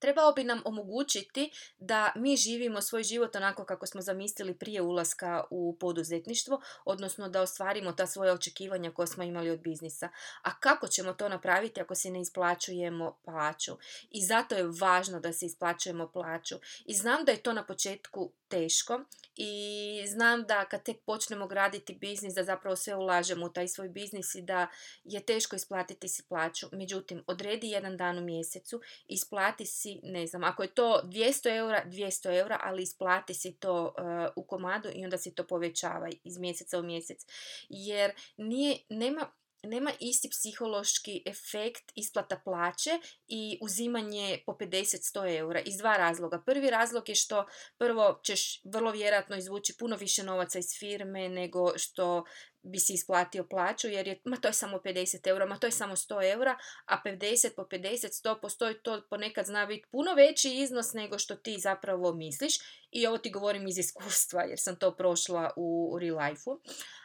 trebao 0.00 0.32
bi 0.32 0.44
nam 0.44 0.62
omogućiti 0.64 1.50
da 1.78 2.12
mi 2.16 2.36
živimo 2.36 2.80
svoj 2.80 3.02
život 3.02 3.36
onako 3.36 3.64
kako 3.64 3.86
smo 3.86 4.00
zamislili 4.00 4.58
prije 4.58 4.82
ulaska 4.82 5.44
u 5.50 5.76
poduzetništvo, 5.80 6.60
odnosno 6.84 7.28
da 7.28 7.42
ostvarimo 7.42 7.92
ta 7.92 8.06
svoja 8.06 8.32
očekivanja 8.32 8.90
koja 8.90 9.06
smo 9.06 9.24
imali 9.24 9.50
od 9.50 9.60
biznisa. 9.60 10.08
A 10.42 10.60
kako 10.60 10.88
ćemo 10.88 11.12
to 11.12 11.28
napraviti 11.28 11.80
ako 11.80 11.94
se 11.94 12.10
ne 12.10 12.20
isplaćujemo 12.20 13.18
plaću? 13.24 13.72
I 14.10 14.24
zato 14.24 14.54
je 14.54 14.70
važno 14.80 15.20
da 15.20 15.32
se 15.32 15.46
isplaćujemo 15.46 16.10
plaću. 16.12 16.54
I 16.84 16.94
znam 16.94 17.24
da 17.24 17.32
je 17.32 17.42
to 17.42 17.52
na 17.52 17.66
početku 17.66 18.32
teško 18.48 19.00
i 19.36 20.04
znam 20.08 20.42
da 20.42 20.64
kad 20.64 20.82
tek 20.82 20.96
počnemo 21.06 21.46
graditi 21.46 21.94
biznis 21.94 22.34
da 22.34 22.44
zapravo 22.44 22.76
sve 22.76 22.94
ulažemo 22.94 23.46
u 23.46 23.52
taj 23.52 23.68
svoj 23.68 23.88
biznis 23.88 24.34
i 24.34 24.42
da 24.42 24.68
je 25.04 25.26
teško 25.26 25.56
isplatiti 25.56 26.08
si 26.08 26.22
plaću. 26.28 26.66
Međutim, 26.72 27.24
odredi 27.26 27.68
jedan 27.68 27.96
dan 27.96 28.18
u 28.18 28.20
mjesecu, 28.20 28.80
isplati 29.08 29.66
si, 29.66 29.89
ne 30.02 30.26
znam, 30.26 30.44
ako 30.44 30.62
je 30.62 30.74
to 30.74 31.00
200 31.04 31.56
eura, 31.56 31.82
200 31.86 32.38
eura, 32.38 32.60
ali 32.62 32.82
isplati 32.82 33.34
si 33.34 33.52
to 33.52 33.84
uh, 33.84 33.92
u 34.36 34.44
komadu 34.44 34.88
i 34.94 35.04
onda 35.04 35.18
si 35.18 35.34
to 35.34 35.46
povećava 35.46 36.08
iz 36.24 36.38
mjeseca 36.38 36.78
u 36.78 36.82
mjesec. 36.82 37.26
Jer 37.68 38.12
nije, 38.36 38.78
nema, 38.88 39.32
nema 39.62 39.90
isti 40.00 40.28
psihološki 40.30 41.22
efekt 41.26 41.92
isplata 41.94 42.40
plaće 42.44 42.90
i 43.28 43.58
uzimanje 43.62 44.42
po 44.46 44.52
50-100 44.52 45.38
eura 45.38 45.60
iz 45.60 45.76
dva 45.76 45.96
razloga. 45.96 46.42
Prvi 46.46 46.70
razlog 46.70 47.08
je 47.08 47.14
što 47.14 47.46
prvo 47.78 48.20
ćeš 48.24 48.60
vrlo 48.64 48.90
vjerojatno 48.90 49.36
izvući 49.36 49.76
puno 49.78 49.96
više 49.96 50.22
novaca 50.22 50.58
iz 50.58 50.78
firme 50.78 51.28
nego 51.28 51.78
što 51.78 52.24
bi 52.62 52.78
si 52.78 52.92
isplatio 52.92 53.44
plaću 53.44 53.88
jer 53.88 54.08
je, 54.08 54.20
ma 54.24 54.36
to 54.36 54.48
je 54.48 54.52
samo 54.52 54.76
50 54.76 55.28
eura, 55.28 55.46
ma 55.46 55.58
to 55.58 55.66
je 55.66 55.70
samo 55.70 55.96
100 55.96 56.32
eura, 56.32 56.58
a 56.86 57.02
50 57.04 57.54
po 57.56 57.62
50, 57.62 58.24
100 58.24 58.40
postoji 58.40 58.74
to 58.82 59.02
ponekad 59.10 59.46
zna 59.46 59.66
biti 59.66 59.88
puno 59.90 60.14
veći 60.14 60.54
iznos 60.54 60.92
nego 60.92 61.18
što 61.18 61.36
ti 61.36 61.58
zapravo 61.58 62.14
misliš 62.14 62.54
i 62.90 63.06
ovo 63.06 63.18
ti 63.18 63.30
govorim 63.30 63.66
iz 63.66 63.78
iskustva 63.78 64.42
jer 64.42 64.58
sam 64.58 64.76
to 64.76 64.96
prošla 64.96 65.50
u 65.56 65.98
real 66.00 66.18
life-u. 66.18 66.60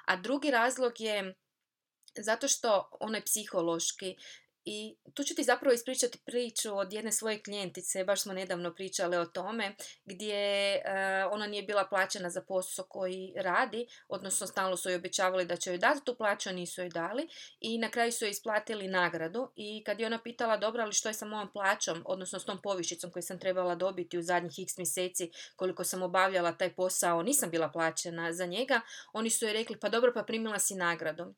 A 0.05 0.15
drugi 0.15 0.51
razlog 0.51 1.01
je 1.01 1.35
zato 2.17 2.47
što 2.47 2.89
ono 2.99 3.21
psihološki 3.21 4.15
i 4.65 4.95
tu 5.13 5.23
ću 5.23 5.35
ti 5.35 5.43
zapravo 5.43 5.73
ispričati 5.73 6.19
priču 6.25 6.77
od 6.77 6.93
jedne 6.93 7.11
svoje 7.11 7.43
klijentice, 7.43 8.03
baš 8.03 8.21
smo 8.21 8.33
nedavno 8.33 8.73
pričale 8.73 9.19
o 9.19 9.25
tome, 9.25 9.75
gdje 10.05 10.75
uh, 10.75 11.33
ona 11.33 11.47
nije 11.47 11.63
bila 11.63 11.85
plaćena 11.85 12.29
za 12.29 12.41
posao 12.41 12.85
koji 12.85 13.33
radi, 13.35 13.87
odnosno 14.07 14.47
stalno 14.47 14.77
su 14.77 14.89
joj 14.89 14.95
obećavali 14.95 15.45
da 15.45 15.55
će 15.55 15.69
joj 15.69 15.77
dati 15.77 16.05
tu 16.05 16.15
plaću, 16.17 16.49
a 16.49 16.51
nisu 16.51 16.81
joj 16.81 16.89
dali 16.89 17.27
i 17.59 17.77
na 17.77 17.89
kraju 17.91 18.11
su 18.11 18.25
joj 18.25 18.31
isplatili 18.31 18.87
nagradu 18.87 19.51
i 19.55 19.83
kad 19.85 19.99
je 19.99 20.05
ona 20.05 20.21
pitala 20.23 20.57
dobro, 20.57 20.83
ali 20.83 20.93
što 20.93 21.09
je 21.09 21.13
sa 21.13 21.25
mojom 21.25 21.51
plaćom, 21.51 22.03
odnosno 22.05 22.39
s 22.39 22.45
tom 22.45 22.61
povišicom 22.61 23.11
koju 23.11 23.23
sam 23.23 23.39
trebala 23.39 23.75
dobiti 23.75 24.17
u 24.17 24.21
zadnjih 24.21 24.53
x 24.59 24.77
mjeseci 24.77 25.31
koliko 25.55 25.83
sam 25.83 26.03
obavljala 26.03 26.51
taj 26.51 26.75
posao, 26.75 27.23
nisam 27.23 27.49
bila 27.49 27.69
plaćena 27.69 28.33
za 28.33 28.45
njega, 28.45 28.81
oni 29.13 29.29
su 29.29 29.45
joj 29.45 29.53
rekli 29.53 29.79
pa 29.79 29.89
dobro, 29.89 30.11
pa 30.15 30.23
primila 30.23 30.59
si 30.59 30.75
nagradu. 30.75 31.33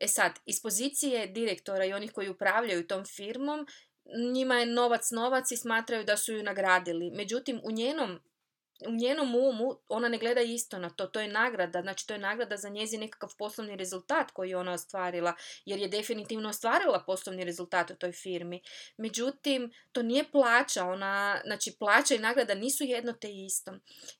E 0.00 0.08
sad, 0.08 0.32
iz 0.46 0.62
pozicije 0.62 1.26
direktora 1.26 1.84
i 1.84 1.92
onih 1.92 2.12
koji 2.12 2.28
upravljaju 2.28 2.86
tom 2.86 3.04
firmom, 3.04 3.66
njima 4.32 4.54
je 4.54 4.66
novac 4.66 5.10
novac 5.10 5.52
i 5.52 5.56
smatraju 5.56 6.04
da 6.04 6.16
su 6.16 6.32
ju 6.32 6.42
nagradili. 6.42 7.10
Međutim, 7.10 7.60
u 7.64 7.70
njenom 7.70 8.20
u 8.88 8.92
njenom 8.92 9.34
umu 9.34 9.78
ona 9.88 10.08
ne 10.08 10.18
gleda 10.18 10.40
isto 10.40 10.78
na 10.78 10.90
to, 10.90 11.06
to 11.06 11.20
je 11.20 11.28
nagrada, 11.28 11.82
znači 11.82 12.06
to 12.06 12.14
je 12.14 12.18
nagrada 12.18 12.56
za 12.56 12.68
njezin 12.68 13.00
nekakav 13.00 13.34
poslovni 13.38 13.76
rezultat 13.76 14.30
koji 14.30 14.50
je 14.50 14.56
ona 14.56 14.72
ostvarila, 14.72 15.34
jer 15.64 15.78
je 15.78 15.88
definitivno 15.88 16.48
ostvarila 16.48 17.02
poslovni 17.06 17.44
rezultat 17.44 17.90
u 17.90 17.94
toj 17.94 18.12
firmi. 18.12 18.62
Međutim, 18.96 19.72
to 19.92 20.02
nije 20.02 20.30
plaća, 20.30 20.84
ona, 20.84 21.40
znači 21.44 21.76
plaća 21.78 22.14
i 22.14 22.18
nagrada 22.18 22.54
nisu 22.54 22.84
jedno 22.84 23.12
te 23.12 23.32
isto. 23.32 23.72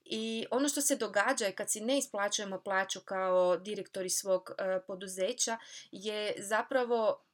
I 0.05 0.47
ono 0.51 0.69
što 0.69 0.81
se 0.81 0.97
događa 0.97 1.47
je 1.47 1.55
kad 1.55 1.71
si 1.71 1.81
ne 1.81 1.99
isplaćujemo 1.99 2.61
plaću 2.61 3.01
kao 3.05 3.57
direktori 3.57 4.11
svog 4.11 4.51
uh, 4.51 4.57
poduzeća 4.87 5.59
je 5.93 6.35
zapravo 6.39 7.25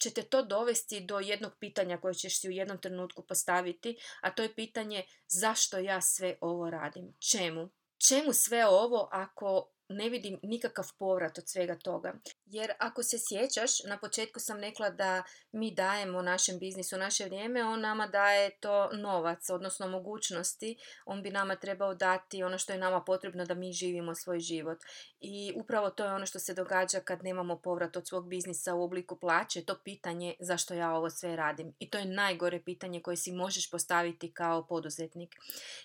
će 0.00 0.10
te 0.10 0.22
to 0.22 0.42
dovesti 0.42 1.00
do 1.00 1.18
jednog 1.18 1.52
pitanja 1.60 2.00
koje 2.00 2.14
ćeš 2.14 2.40
si 2.40 2.48
u 2.48 2.52
jednom 2.52 2.78
trenutku 2.78 3.22
postaviti, 3.22 3.96
a 4.22 4.30
to 4.30 4.42
je 4.42 4.54
pitanje 4.54 5.04
zašto 5.28 5.78
ja 5.78 6.00
sve 6.00 6.36
ovo 6.40 6.70
radim? 6.70 7.14
Čemu? 7.30 7.70
Čemu 8.08 8.32
sve 8.32 8.66
ovo 8.66 9.08
ako 9.12 9.70
ne 9.88 10.08
vidim 10.08 10.38
nikakav 10.42 10.84
povrat 10.98 11.38
od 11.38 11.48
svega 11.48 11.78
toga. 11.78 12.14
Jer 12.46 12.72
ako 12.78 13.02
se 13.02 13.16
sjećaš, 13.28 13.84
na 13.84 13.98
početku 13.98 14.40
sam 14.40 14.60
rekla 14.60 14.90
da 14.90 15.22
mi 15.52 15.74
dajemo 15.74 16.22
našem 16.22 16.58
biznisu 16.58 16.96
naše 16.96 17.24
vrijeme, 17.24 17.64
on 17.64 17.80
nama 17.80 18.06
daje 18.06 18.50
to 18.60 18.90
novac, 18.92 19.50
odnosno 19.50 19.88
mogućnosti. 19.88 20.76
On 21.04 21.22
bi 21.22 21.30
nama 21.30 21.56
trebao 21.56 21.94
dati 21.94 22.42
ono 22.42 22.58
što 22.58 22.72
je 22.72 22.78
nama 22.78 23.00
potrebno 23.00 23.44
da 23.44 23.54
mi 23.54 23.72
živimo 23.72 24.14
svoj 24.14 24.40
život. 24.40 24.78
I 25.20 25.52
upravo 25.56 25.90
to 25.90 26.04
je 26.04 26.12
ono 26.12 26.26
što 26.26 26.38
se 26.38 26.54
događa 26.54 27.00
kad 27.00 27.24
nemamo 27.24 27.58
povrat 27.58 27.96
od 27.96 28.08
svog 28.08 28.28
biznisa 28.28 28.74
u 28.74 28.82
obliku 28.82 29.16
plaće, 29.16 29.64
to 29.64 29.80
pitanje 29.84 30.34
zašto 30.40 30.74
ja 30.74 30.92
ovo 30.92 31.10
sve 31.10 31.36
radim. 31.36 31.74
I 31.78 31.90
to 31.90 31.98
je 31.98 32.04
najgore 32.04 32.62
pitanje 32.62 33.02
koje 33.02 33.16
si 33.16 33.32
možeš 33.32 33.70
postaviti 33.70 34.32
kao 34.32 34.66
poduzetnik. 34.66 35.34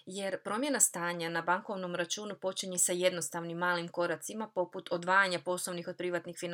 Jer 0.06 0.44
promjena 0.44 0.80
stanja 0.80 1.30
na 1.30 1.42
bankovnom 1.42 1.96
računu 1.96 2.36
počinje 2.36 2.78
sa 2.78 2.92
jednostavnim 2.92 3.58
malim 3.58 3.88
koracima 3.88 4.48
poput 4.56 4.92
odvajanja 4.92 5.40
poslovnih 5.40 5.88
od 5.88 5.98
privatnih 5.98 6.36
financija, 6.40 6.51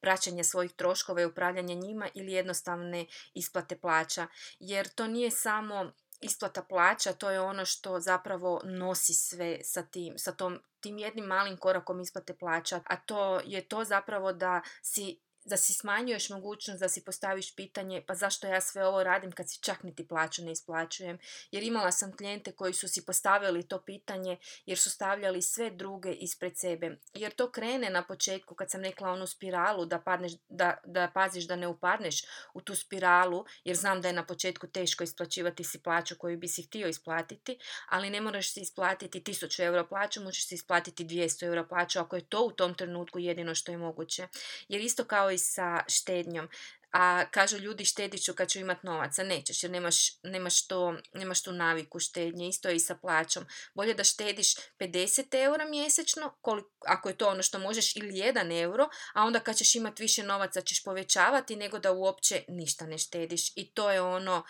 praćenja 0.00 0.44
svojih 0.44 0.72
troškova 0.72 1.20
i 1.20 1.24
upravljanja 1.24 1.74
njima 1.74 2.08
ili 2.14 2.32
jednostavne 2.32 3.06
isplate 3.34 3.76
plaća. 3.76 4.26
Jer 4.58 4.88
to 4.88 5.06
nije 5.06 5.30
samo 5.30 5.92
isplata 6.20 6.62
plaća, 6.62 7.12
to 7.12 7.30
je 7.30 7.40
ono 7.40 7.64
što 7.64 8.00
zapravo 8.00 8.60
nosi 8.64 9.14
sve 9.14 9.58
sa 9.64 9.82
tim, 9.82 10.18
sa 10.18 10.32
tom, 10.32 10.58
tim 10.80 10.98
jednim 10.98 11.24
malim 11.24 11.56
korakom 11.56 12.00
isplate 12.00 12.34
plaća, 12.34 12.80
a 12.84 12.96
to 12.96 13.40
je 13.44 13.68
to 13.68 13.84
zapravo 13.84 14.32
da 14.32 14.62
si 14.82 15.20
da 15.44 15.56
si 15.56 15.74
smanjuješ 15.74 16.30
mogućnost 16.30 16.80
da 16.80 16.88
si 16.88 17.04
postaviš 17.04 17.56
pitanje 17.56 18.04
pa 18.06 18.14
zašto 18.14 18.46
ja 18.46 18.60
sve 18.60 18.86
ovo 18.86 19.04
radim 19.04 19.32
kad 19.32 19.50
si 19.50 19.62
čak 19.62 19.82
niti 19.82 20.08
plaću 20.08 20.44
ne 20.44 20.52
isplaćujem. 20.52 21.18
Jer 21.50 21.62
imala 21.62 21.92
sam 21.92 22.16
klijente 22.16 22.52
koji 22.52 22.72
su 22.74 22.88
si 22.88 23.06
postavili 23.06 23.68
to 23.68 23.80
pitanje 23.80 24.36
jer 24.66 24.78
su 24.78 24.90
stavljali 24.90 25.42
sve 25.42 25.70
druge 25.70 26.12
ispred 26.12 26.58
sebe. 26.58 26.98
Jer 27.14 27.32
to 27.32 27.50
krene 27.50 27.90
na 27.90 28.06
početku 28.06 28.54
kad 28.54 28.70
sam 28.70 28.82
rekla 28.82 29.10
onu 29.10 29.26
spiralu 29.26 29.86
da, 29.86 29.98
padneš, 29.98 30.32
da, 30.48 30.76
da 30.84 31.10
paziš 31.14 31.44
da 31.44 31.56
ne 31.56 31.66
upadneš 31.66 32.22
u 32.54 32.60
tu 32.60 32.74
spiralu 32.74 33.44
jer 33.64 33.76
znam 33.76 34.00
da 34.00 34.08
je 34.08 34.14
na 34.14 34.26
početku 34.26 34.66
teško 34.66 35.04
isplaćivati 35.04 35.64
si 35.64 35.82
plaću 35.82 36.16
koju 36.18 36.38
bi 36.38 36.48
si 36.48 36.62
htio 36.62 36.88
isplatiti, 36.88 37.58
ali 37.88 38.10
ne 38.10 38.20
moraš 38.20 38.52
si 38.52 38.60
isplatiti 38.60 39.20
1000 39.20 39.62
euro 39.62 39.86
plaću, 39.86 40.22
možeš 40.22 40.46
si 40.46 40.54
isplatiti 40.54 41.04
200 41.04 41.46
euro 41.46 41.66
plaću 41.68 41.98
ako 42.00 42.16
je 42.16 42.24
to 42.28 42.44
u 42.44 42.52
tom 42.52 42.74
trenutku 42.74 43.18
jedino 43.18 43.54
što 43.54 43.72
je 43.72 43.78
moguće. 43.78 44.28
Jer 44.68 44.80
isto 44.80 45.04
kao 45.04 45.31
i 45.32 45.38
sa 45.38 45.84
štednjom 45.88 46.48
a 46.92 47.24
kažu 47.30 47.56
ljudi 47.56 47.84
štedit 47.84 48.24
ću 48.24 48.34
kad 48.34 48.50
ću 48.50 48.58
imat 48.58 48.82
novaca. 48.82 49.22
Nećeš 49.22 49.62
jer 49.62 49.70
nemaš, 49.70 49.96
nemaš, 50.22 50.66
to, 50.66 50.96
nemaš 51.12 51.42
tu 51.42 51.52
naviku 51.52 51.98
štednje. 51.98 52.48
Isto 52.48 52.68
je 52.68 52.76
i 52.76 52.80
sa 52.80 52.94
plaćom. 52.94 53.46
Bolje 53.74 53.94
da 53.94 54.04
štediš 54.04 54.54
50 54.78 55.44
eura 55.44 55.64
mjesečno, 55.64 56.34
koliko, 56.40 56.70
ako 56.86 57.08
je 57.08 57.16
to 57.16 57.28
ono 57.28 57.42
što 57.42 57.58
možeš, 57.58 57.96
ili 57.96 58.12
1 58.12 58.62
euro, 58.62 58.88
a 59.14 59.24
onda 59.24 59.40
kad 59.40 59.56
ćeš 59.56 59.74
imat 59.74 59.98
više 59.98 60.22
novaca 60.22 60.60
ćeš 60.60 60.82
povećavati 60.84 61.56
nego 61.56 61.78
da 61.78 61.92
uopće 61.92 62.44
ništa 62.48 62.86
ne 62.86 62.98
štediš. 62.98 63.52
I 63.56 63.70
to 63.74 63.90
je 63.90 64.02
ono 64.02 64.44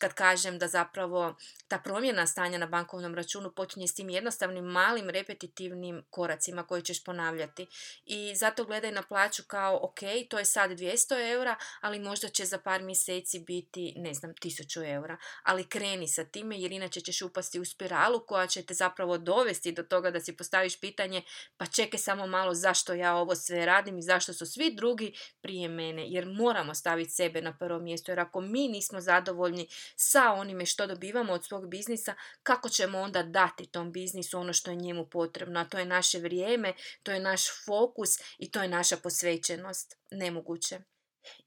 kad 0.00 0.14
kažem 0.14 0.58
da 0.58 0.68
zapravo 0.68 1.34
ta 1.68 1.78
promjena 1.78 2.26
stanja 2.26 2.58
na 2.58 2.66
bankovnom 2.66 3.14
računu 3.14 3.52
počinje 3.52 3.88
s 3.88 3.94
tim 3.94 4.10
jednostavnim 4.10 4.64
malim 4.64 5.10
repetitivnim 5.10 6.02
koracima 6.10 6.62
koje 6.62 6.82
ćeš 6.82 7.04
ponavljati. 7.04 7.66
I 8.04 8.34
zato 8.36 8.64
gledaj 8.64 8.92
na 8.92 9.02
plaću 9.02 9.42
kao 9.46 9.78
ok, 9.82 10.00
to 10.30 10.38
je 10.38 10.44
sad 10.44 10.70
200 10.70 11.32
eura, 11.32 11.56
ali 11.80 11.98
možda 11.98 12.28
će 12.28 12.44
za 12.44 12.58
par 12.58 12.82
mjeseci 12.82 13.38
biti, 13.38 13.94
ne 13.96 14.14
znam, 14.14 14.34
1000 14.34 14.94
eura. 14.94 15.16
Ali 15.42 15.68
kreni 15.68 16.08
sa 16.08 16.24
time 16.24 16.60
jer 16.60 16.72
inače 16.72 17.00
ćeš 17.00 17.22
upasti 17.22 17.60
u 17.60 17.64
spiralu 17.64 18.26
koja 18.26 18.46
će 18.46 18.62
te 18.62 18.74
zapravo 18.74 19.18
dovesti 19.18 19.72
do 19.72 19.82
toga 19.82 20.10
da 20.10 20.20
si 20.20 20.36
postaviš 20.36 20.80
pitanje 20.80 21.22
pa 21.56 21.66
čekaj 21.66 21.98
samo 21.98 22.26
malo 22.26 22.54
zašto 22.54 22.94
ja 22.94 23.14
ovo 23.14 23.34
sve 23.34 23.66
radim 23.66 23.98
i 23.98 24.02
zašto 24.02 24.32
su 24.32 24.46
svi 24.46 24.74
drugi 24.74 25.12
prije 25.40 25.68
mene. 25.68 26.04
Jer 26.08 26.26
moramo 26.26 26.74
staviti 26.74 27.10
sebe 27.10 27.42
na 27.42 27.56
prvo 27.58 27.78
mjesto 27.78 28.12
jer 28.12 28.20
ako 28.20 28.40
mi 28.40 28.68
nismo 28.68 29.00
zadovoljni 29.00 29.68
sa 29.96 30.32
onime 30.32 30.66
što 30.66 30.86
dobivamo 30.86 31.32
od 31.32 31.44
svog 31.44 31.68
biznisa, 31.68 32.14
kako 32.42 32.68
ćemo 32.68 32.98
onda 32.98 33.22
dati 33.22 33.66
tom 33.66 33.92
biznisu 33.92 34.38
ono 34.38 34.52
što 34.52 34.70
je 34.70 34.76
njemu 34.76 35.06
potrebno. 35.06 35.60
A 35.60 35.64
to 35.64 35.78
je 35.78 35.84
naše 35.84 36.18
vrijeme, 36.18 36.74
to 37.02 37.12
je 37.12 37.20
naš 37.20 37.42
fokus 37.66 38.10
i 38.38 38.50
to 38.50 38.62
je 38.62 38.68
naša 38.68 38.96
posvećenost. 38.96 39.96
Nemoguće. 40.10 40.80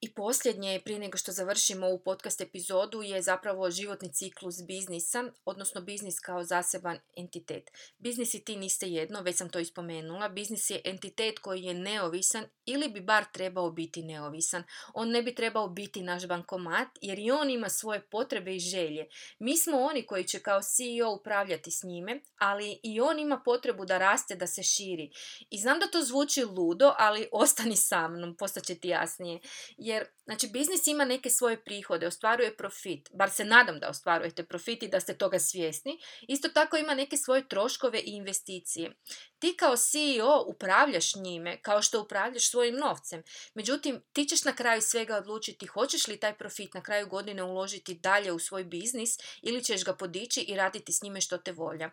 I 0.02 0.14
posljednje, 0.14 0.82
prije 0.86 1.00
nego 1.00 1.18
što 1.18 1.32
završimo 1.32 1.88
ovu 1.88 2.00
podcast 2.00 2.42
epizodu, 2.42 3.02
je 3.02 3.22
zapravo 3.22 3.72
životni 3.72 4.14
ciklus 4.14 4.56
biznisa, 4.68 5.24
odnosno 5.46 5.82
biznis 5.82 6.20
kao 6.20 6.44
zaseban 6.44 7.00
entitet. 7.18 7.72
Biznis 7.98 8.34
i 8.34 8.46
ti 8.46 8.56
niste 8.56 8.88
jedno, 8.88 9.22
već 9.22 9.38
sam 9.38 9.50
to 9.50 9.60
ispomenula. 9.60 10.30
Biznis 10.30 10.70
je 10.70 10.82
entitet 10.84 11.40
koji 11.40 11.64
je 11.64 11.74
neovisan 11.74 12.46
ili 12.66 12.90
bi 12.90 13.02
bar 13.02 13.26
trebao 13.34 13.72
biti 13.72 14.04
neovisan. 14.04 14.64
On 14.94 15.10
ne 15.10 15.22
bi 15.24 15.36
trebao 15.36 15.68
biti 15.68 16.02
naš 16.02 16.28
bankomat 16.28 16.88
jer 17.02 17.20
i 17.20 17.32
on 17.32 17.50
ima 17.50 17.70
svoje 17.70 18.02
potrebe 18.02 18.56
i 18.56 18.60
želje. 18.60 19.08
Mi 19.40 19.58
smo 19.58 19.78
oni 19.78 20.06
koji 20.06 20.24
će 20.24 20.40
kao 20.40 20.62
CEO 20.62 21.12
upravljati 21.12 21.72
s 21.72 21.84
njime, 21.84 22.22
ali 22.38 22.80
i 22.84 23.02
on 23.02 23.20
ima 23.20 23.42
potrebu 23.46 23.86
da 23.86 23.98
raste, 23.98 24.36
da 24.36 24.48
se 24.48 24.64
širi. 24.64 25.12
I 25.50 25.58
znam 25.58 25.80
da 25.80 25.88
to 25.88 26.02
zvuči 26.02 26.44
ludo, 26.44 26.94
ali 26.98 27.28
ostani 27.44 27.76
sa 27.76 28.08
mnom, 28.08 28.38
postaće 28.38 28.76
ti 28.76 28.88
jasnije. 28.88 29.40
Jer, 29.78 30.06
znači, 30.26 30.48
biznis 30.48 30.88
ima 30.88 31.06
neke 31.06 31.30
svoje 31.30 31.64
prihode, 31.64 32.08
ostvaruje 32.08 32.58
profit, 32.58 33.10
bar 33.14 33.32
se 33.32 33.46
nadam 33.46 33.80
da 33.80 33.90
ostvarujete 33.90 34.46
profit 34.46 34.84
i 34.84 34.88
da 34.88 35.00
ste 35.00 35.18
toga 35.18 35.40
svjesni. 35.40 36.00
Isto 36.28 36.50
tako 36.50 36.78
ima 36.78 36.94
neke 36.94 37.18
svoje 37.18 37.48
troškove 37.48 38.00
i 38.00 38.16
investicije. 38.16 38.96
Ti 39.40 39.56
kao 39.58 39.78
CEO 39.78 40.44
upravljaš 40.48 41.16
njime 41.16 41.62
kao 41.62 41.82
što 41.82 42.02
upravljaš 42.02 42.50
svojim 42.50 42.76
novcem. 42.76 43.24
Međutim, 43.54 44.02
ti 44.14 44.26
ćeš 44.26 44.44
na 44.44 44.56
kraju 44.56 44.82
svega 44.82 45.18
odlučiti 45.18 45.66
hoćeš 45.66 46.08
li 46.08 46.20
taj 46.20 46.38
profit 46.38 46.74
na 46.74 46.84
kraju 46.84 47.08
godine 47.08 47.44
uložiti 47.44 47.94
dalje 47.94 48.32
u 48.32 48.40
svoj 48.40 48.64
biznis 48.64 49.18
ili 49.42 49.64
ćeš 49.64 49.84
ga 49.84 49.96
podići 49.96 50.42
i 50.42 50.56
raditi 50.56 50.94
s 50.94 51.02
njime 51.02 51.22
što 51.22 51.38
te 51.38 51.52
volja. 51.52 51.92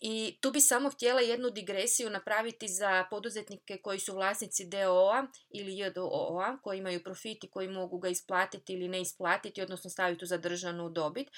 I 0.00 0.38
tu 0.40 0.50
bi 0.50 0.60
samo 0.60 0.90
htjela 0.90 1.20
jednu 1.20 1.50
digresiju 1.50 2.10
napraviti 2.10 2.68
za 2.68 3.06
poduzetnike 3.10 3.78
koji 3.82 3.98
su 3.98 4.14
vlasnici 4.14 4.64
DOA 4.64 5.26
ili 5.50 5.78
JDOA, 5.78 6.58
koji 6.62 6.78
imaju 6.78 7.02
profit 7.02 7.11
i 7.24 7.50
koji 7.50 7.68
mogu 7.68 7.98
ga 7.98 8.08
isplatiti 8.08 8.72
ili 8.72 8.88
ne 8.88 9.00
isplatiti, 9.00 9.62
odnosno 9.62 9.90
staviti 9.90 10.24
u 10.24 10.26
zadržanu 10.26 10.90
dobit. 10.90 11.28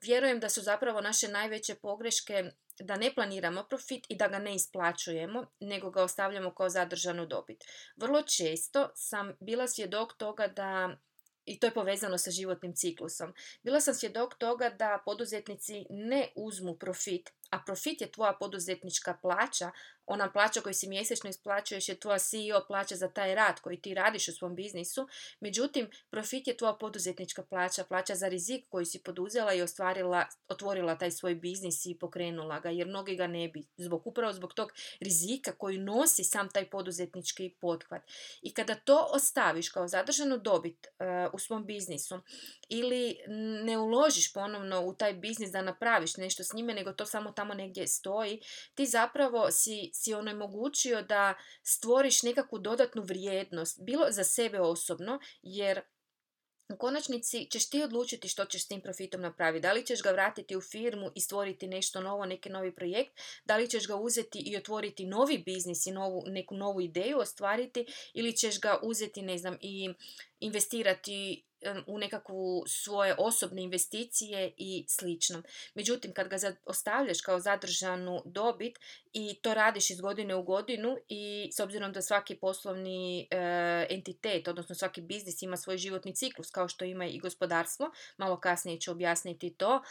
Vjerujem 0.00 0.40
da 0.40 0.48
su 0.48 0.62
zapravo 0.62 1.00
naše 1.00 1.28
najveće 1.28 1.74
pogreške 1.74 2.50
da 2.80 2.96
ne 2.96 3.14
planiramo 3.14 3.64
profit 3.68 4.06
i 4.08 4.16
da 4.16 4.28
ga 4.28 4.38
ne 4.38 4.54
isplaćujemo, 4.54 5.46
nego 5.60 5.90
ga 5.90 6.02
ostavljamo 6.02 6.54
kao 6.54 6.68
zadržanu 6.68 7.26
dobit. 7.26 7.64
Vrlo 7.96 8.22
često 8.22 8.90
sam 8.94 9.36
bila 9.40 9.68
svjedok 9.68 10.12
toga 10.12 10.46
da 10.46 10.96
i 11.44 11.58
to 11.60 11.66
je 11.66 11.74
povezano 11.74 12.18
sa 12.18 12.30
životnim 12.30 12.74
ciklusom. 12.74 13.34
Bila 13.62 13.80
sam 13.80 13.94
svjedok 13.94 14.34
toga 14.34 14.70
da 14.70 15.02
poduzetnici 15.04 15.86
ne 15.90 16.28
uzmu 16.36 16.78
profit, 16.78 17.30
a 17.54 17.58
profit 17.66 18.00
je 18.00 18.12
tvoja 18.12 18.32
poduzetnička 18.32 19.14
plaća, 19.22 19.70
ona 20.06 20.32
plaća 20.32 20.60
koju 20.60 20.74
si 20.74 20.88
mjesečno 20.88 21.30
isplaćuješ 21.30 21.88
je 21.88 22.00
tvoja 22.00 22.18
CEO 22.18 22.64
plaća 22.68 22.96
za 22.96 23.08
taj 23.08 23.34
rad 23.34 23.60
koji 23.60 23.80
ti 23.80 23.94
radiš 23.94 24.28
u 24.28 24.32
svom 24.32 24.54
biznisu. 24.54 25.08
Međutim, 25.40 25.90
profit 26.10 26.46
je 26.46 26.56
tvoja 26.56 26.72
poduzetnička 26.72 27.42
plaća, 27.42 27.84
plaća 27.84 28.14
za 28.14 28.28
rizik 28.28 28.64
koji 28.68 28.86
si 28.86 29.02
poduzela 29.02 29.54
i 29.54 29.62
ostvarila, 29.62 30.26
otvorila 30.48 30.98
taj 30.98 31.10
svoj 31.10 31.34
biznis 31.34 31.86
i 31.86 31.98
pokrenula 32.00 32.60
ga, 32.60 32.70
jer 32.70 32.86
mnogi 32.86 33.16
ga 33.16 33.26
ne 33.26 33.48
bi. 33.48 33.66
Zbog, 33.76 34.06
upravo 34.06 34.32
zbog 34.32 34.54
tog 34.54 34.72
rizika 35.00 35.52
koji 35.52 35.78
nosi 35.78 36.24
sam 36.24 36.48
taj 36.48 36.70
poduzetnički 36.70 37.54
pothvat. 37.60 38.02
I 38.42 38.54
kada 38.54 38.74
to 38.74 39.08
ostaviš 39.10 39.68
kao 39.68 39.88
zadržanu 39.88 40.38
dobit 40.38 40.86
uh, 40.86 41.34
u 41.34 41.38
svom 41.38 41.66
biznisu 41.66 42.20
ili 42.68 43.16
ne 43.64 43.78
uložiš 43.78 44.32
ponovno 44.32 44.86
u 44.86 44.94
taj 44.94 45.14
biznis 45.14 45.50
da 45.50 45.62
napraviš 45.62 46.16
nešto 46.16 46.44
s 46.44 46.52
njime, 46.52 46.74
nego 46.74 46.92
to 46.92 47.06
samo 47.06 47.32
tamo 47.32 47.43
negdje 47.44 47.86
stoji, 47.86 48.40
ti 48.74 48.86
zapravo 48.86 49.50
si 49.50 49.90
si 49.94 50.14
onemogućio 50.14 51.02
da 51.02 51.34
stvoriš 51.62 52.22
nekakvu 52.22 52.58
dodatnu 52.58 53.02
vrijednost, 53.02 53.82
bilo 53.82 54.06
za 54.10 54.24
sebe 54.24 54.60
osobno, 54.60 55.18
jer 55.42 55.80
u 56.72 56.76
konačnici 56.76 57.46
ćeš 57.50 57.68
ti 57.70 57.82
odlučiti 57.82 58.28
što 58.28 58.44
ćeš 58.44 58.64
s 58.64 58.68
tim 58.68 58.80
profitom 58.80 59.20
napraviti. 59.20 59.62
Da 59.62 59.72
li 59.72 59.86
ćeš 59.86 60.02
ga 60.02 60.10
vratiti 60.10 60.56
u 60.56 60.60
firmu 60.60 61.10
i 61.14 61.20
stvoriti 61.20 61.66
nešto 61.66 62.00
novo, 62.00 62.24
neki 62.24 62.48
novi 62.48 62.74
projekt, 62.74 63.20
da 63.44 63.56
li 63.56 63.70
ćeš 63.70 63.86
ga 63.86 63.96
uzeti 63.96 64.38
i 64.38 64.56
otvoriti 64.56 65.06
novi 65.06 65.38
biznis 65.38 65.86
i 65.86 65.92
novu, 65.92 66.22
neku 66.26 66.54
novu 66.54 66.80
ideju 66.80 67.18
ostvariti 67.18 67.86
ili 68.14 68.36
ćeš 68.36 68.60
ga 68.60 68.78
uzeti, 68.82 69.22
ne 69.22 69.38
znam, 69.38 69.58
i 69.60 69.94
investirati 70.40 71.44
u 71.86 71.98
nekakvu 71.98 72.64
svoje 72.66 73.14
osobne 73.18 73.62
investicije 73.62 74.52
i 74.56 74.84
slično. 74.88 75.42
Međutim, 75.74 76.12
kad 76.12 76.28
ga 76.28 76.36
ostavljaš 76.66 77.20
kao 77.20 77.40
zadržanu 77.40 78.22
dobit 78.24 78.78
i 79.12 79.34
to 79.42 79.54
radiš 79.54 79.90
iz 79.90 80.00
godine 80.00 80.34
u 80.34 80.42
godinu 80.42 80.96
i 81.08 81.50
s 81.52 81.60
obzirom 81.60 81.92
da 81.92 82.02
svaki 82.02 82.36
poslovni 82.36 83.20
e, 83.20 83.26
entitet, 83.90 84.48
odnosno 84.48 84.74
svaki 84.74 85.00
biznis 85.00 85.42
ima 85.42 85.56
svoj 85.56 85.76
životni 85.76 86.14
ciklus 86.14 86.50
kao 86.50 86.68
što 86.68 86.84
ima 86.84 87.06
i 87.06 87.18
gospodarstvo, 87.18 87.90
malo 88.16 88.40
kasnije 88.40 88.80
ću 88.80 88.90
objasniti 88.90 89.54
to, 89.54 89.82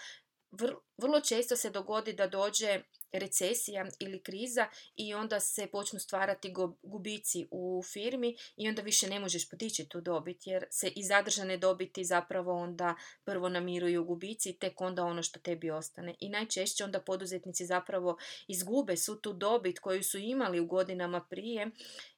vrlo 0.98 1.22
često 1.22 1.56
se 1.56 1.70
dogodi 1.70 2.14
da 2.14 2.28
dođe 2.28 2.82
recesija 3.14 3.86
ili 4.00 4.24
kriza 4.24 4.68
i 4.96 5.14
onda 5.14 5.40
se 5.40 5.68
počnu 5.68 6.00
stvarati 6.00 6.54
gubici 6.84 7.48
u 7.52 7.84
firmi 7.94 8.38
i 8.58 8.70
onda 8.70 8.82
više 8.82 9.08
ne 9.08 9.20
možeš 9.20 9.50
potići 9.50 9.90
tu 9.90 10.02
dobit 10.02 10.48
jer 10.48 10.66
se 10.70 10.88
i 10.88 11.04
zadržane 11.04 11.58
dobiti 11.58 12.04
zapravo 12.04 12.54
onda 12.54 12.96
prvo 13.24 13.50
namiruju 13.50 14.04
gubici 14.04 14.54
tek 14.54 14.82
onda 14.82 15.04
ono 15.04 15.24
što 15.24 15.40
tebi 15.40 15.72
ostane. 15.72 16.16
I 16.20 16.30
najčešće 16.30 16.84
onda 16.84 17.00
poduzetnici 17.00 17.66
zapravo 17.66 18.18
izgube 18.48 18.98
su 18.98 19.22
tu 19.22 19.34
dobit 19.34 19.80
koju 19.80 20.04
su 20.04 20.18
imali 20.18 20.60
u 20.60 20.66
godinama 20.66 21.22
prije 21.30 21.72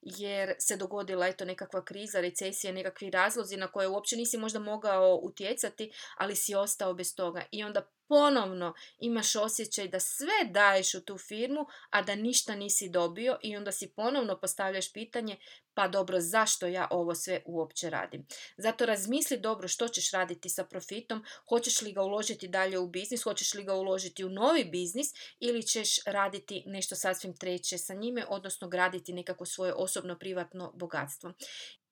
jer 0.06 0.54
se 0.60 0.78
dogodila 0.78 1.28
eto 1.28 1.46
nekakva 1.46 1.86
kriza, 1.86 2.22
recesija, 2.22 2.74
nekakvi 2.74 3.10
razlozi 3.10 3.58
na 3.58 3.68
koje 3.68 3.88
uopće 3.88 4.16
nisi 4.16 4.38
možda 4.38 4.60
mogao 4.60 5.20
utjecati, 5.24 5.92
ali 6.18 6.36
si 6.36 6.56
ostao 6.56 6.94
bez 6.94 7.16
toga. 7.16 7.44
I 7.52 7.64
onda 7.64 7.90
ponovno 8.08 8.74
imaš 9.00 9.36
osjećaj 9.36 9.88
da 9.88 10.00
sve 10.00 10.46
daješ 10.52 10.94
u 10.94 11.02
tu 11.02 11.18
firmu, 11.18 11.66
a 11.90 12.02
da 12.02 12.16
ništa 12.16 12.56
nisi 12.56 12.90
dobio 12.90 13.38
i 13.42 13.58
onda 13.58 13.72
si 13.72 13.94
ponovno 13.96 14.40
postavljaš 14.40 14.94
pitanje 14.94 15.38
pa 15.76 15.88
dobro, 15.88 16.20
zašto 16.20 16.68
ja 16.68 16.88
ovo 16.92 17.16
sve 17.16 17.42
uopće 17.46 17.90
radim? 17.90 18.28
Zato 18.58 18.86
razmisli 18.86 19.40
dobro 19.40 19.68
što 19.68 19.88
ćeš 19.88 20.12
raditi 20.12 20.50
sa 20.50 20.64
profitom, 20.64 21.24
hoćeš 21.50 21.82
li 21.82 21.92
ga 21.92 22.02
uložiti 22.02 22.48
dalje 22.48 22.80
u 22.80 22.88
biznis, 22.88 23.24
hoćeš 23.24 23.54
li 23.54 23.64
ga 23.64 23.74
uložiti 23.74 24.26
u 24.26 24.30
novi 24.30 24.64
biznis 24.66 25.08
ili 25.40 25.64
ćeš 25.64 26.04
raditi 26.06 26.64
nešto 26.66 26.96
sasvim 26.96 27.38
treće 27.38 27.78
sa 27.78 27.94
njime, 27.94 28.26
odnosno 28.30 28.70
graditi 28.70 29.14
nekako 29.14 29.46
svoje 29.46 29.74
osobno 29.74 30.20
privatno 30.20 30.72
bogatstvo. 30.76 31.34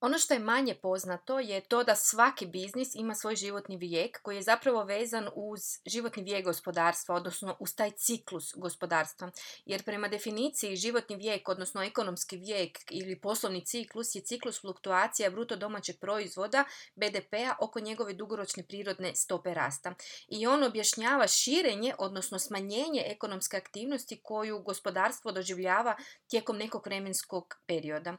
Ono 0.05 0.19
što 0.19 0.33
je 0.33 0.39
manje 0.39 0.75
poznato 0.81 1.39
je 1.39 1.62
to 1.62 1.83
da 1.83 1.95
svaki 1.95 2.45
biznis 2.45 2.95
ima 2.95 3.15
svoj 3.15 3.36
životni 3.36 3.78
vijek 3.78 4.21
koji 4.21 4.36
je 4.36 4.41
zapravo 4.41 4.84
vezan 4.84 5.30
uz 5.36 5.60
životni 5.86 6.23
vijek 6.23 6.45
gospodarstva, 6.45 7.15
odnosno 7.15 7.58
uz 7.60 7.75
taj 7.75 7.91
ciklus 7.91 8.54
gospodarstva. 8.56 9.32
Jer 9.65 9.84
prema 9.84 10.08
definiciji 10.08 10.75
životni 10.75 11.15
vijek, 11.15 11.49
odnosno 11.49 11.84
ekonomski 11.84 12.38
vijek 12.38 12.80
ili 12.91 13.19
poslovni 13.19 13.65
ciklus 13.65 14.15
je 14.15 14.21
ciklus 14.21 14.62
fluktuacija 14.62 15.30
bruto 15.30 15.56
domaćeg 15.56 15.95
proizvoda 15.99 16.65
BDP-a 16.95 17.56
oko 17.60 17.80
njegove 17.80 18.13
dugoročne 18.13 18.63
prirodne 18.67 19.15
stope 19.15 19.54
rasta. 19.54 19.95
I 20.28 20.47
on 20.47 20.63
objašnjava 20.63 21.28
širenje, 21.28 21.95
odnosno 21.97 22.39
smanjenje 22.39 23.04
ekonomske 23.06 23.58
aktivnosti 23.58 24.19
koju 24.23 24.60
gospodarstvo 24.60 25.32
doživljava 25.32 25.95
tijekom 26.28 26.58
nekog 26.58 26.86
vremenskog 26.86 27.56
perioda. 27.67 28.17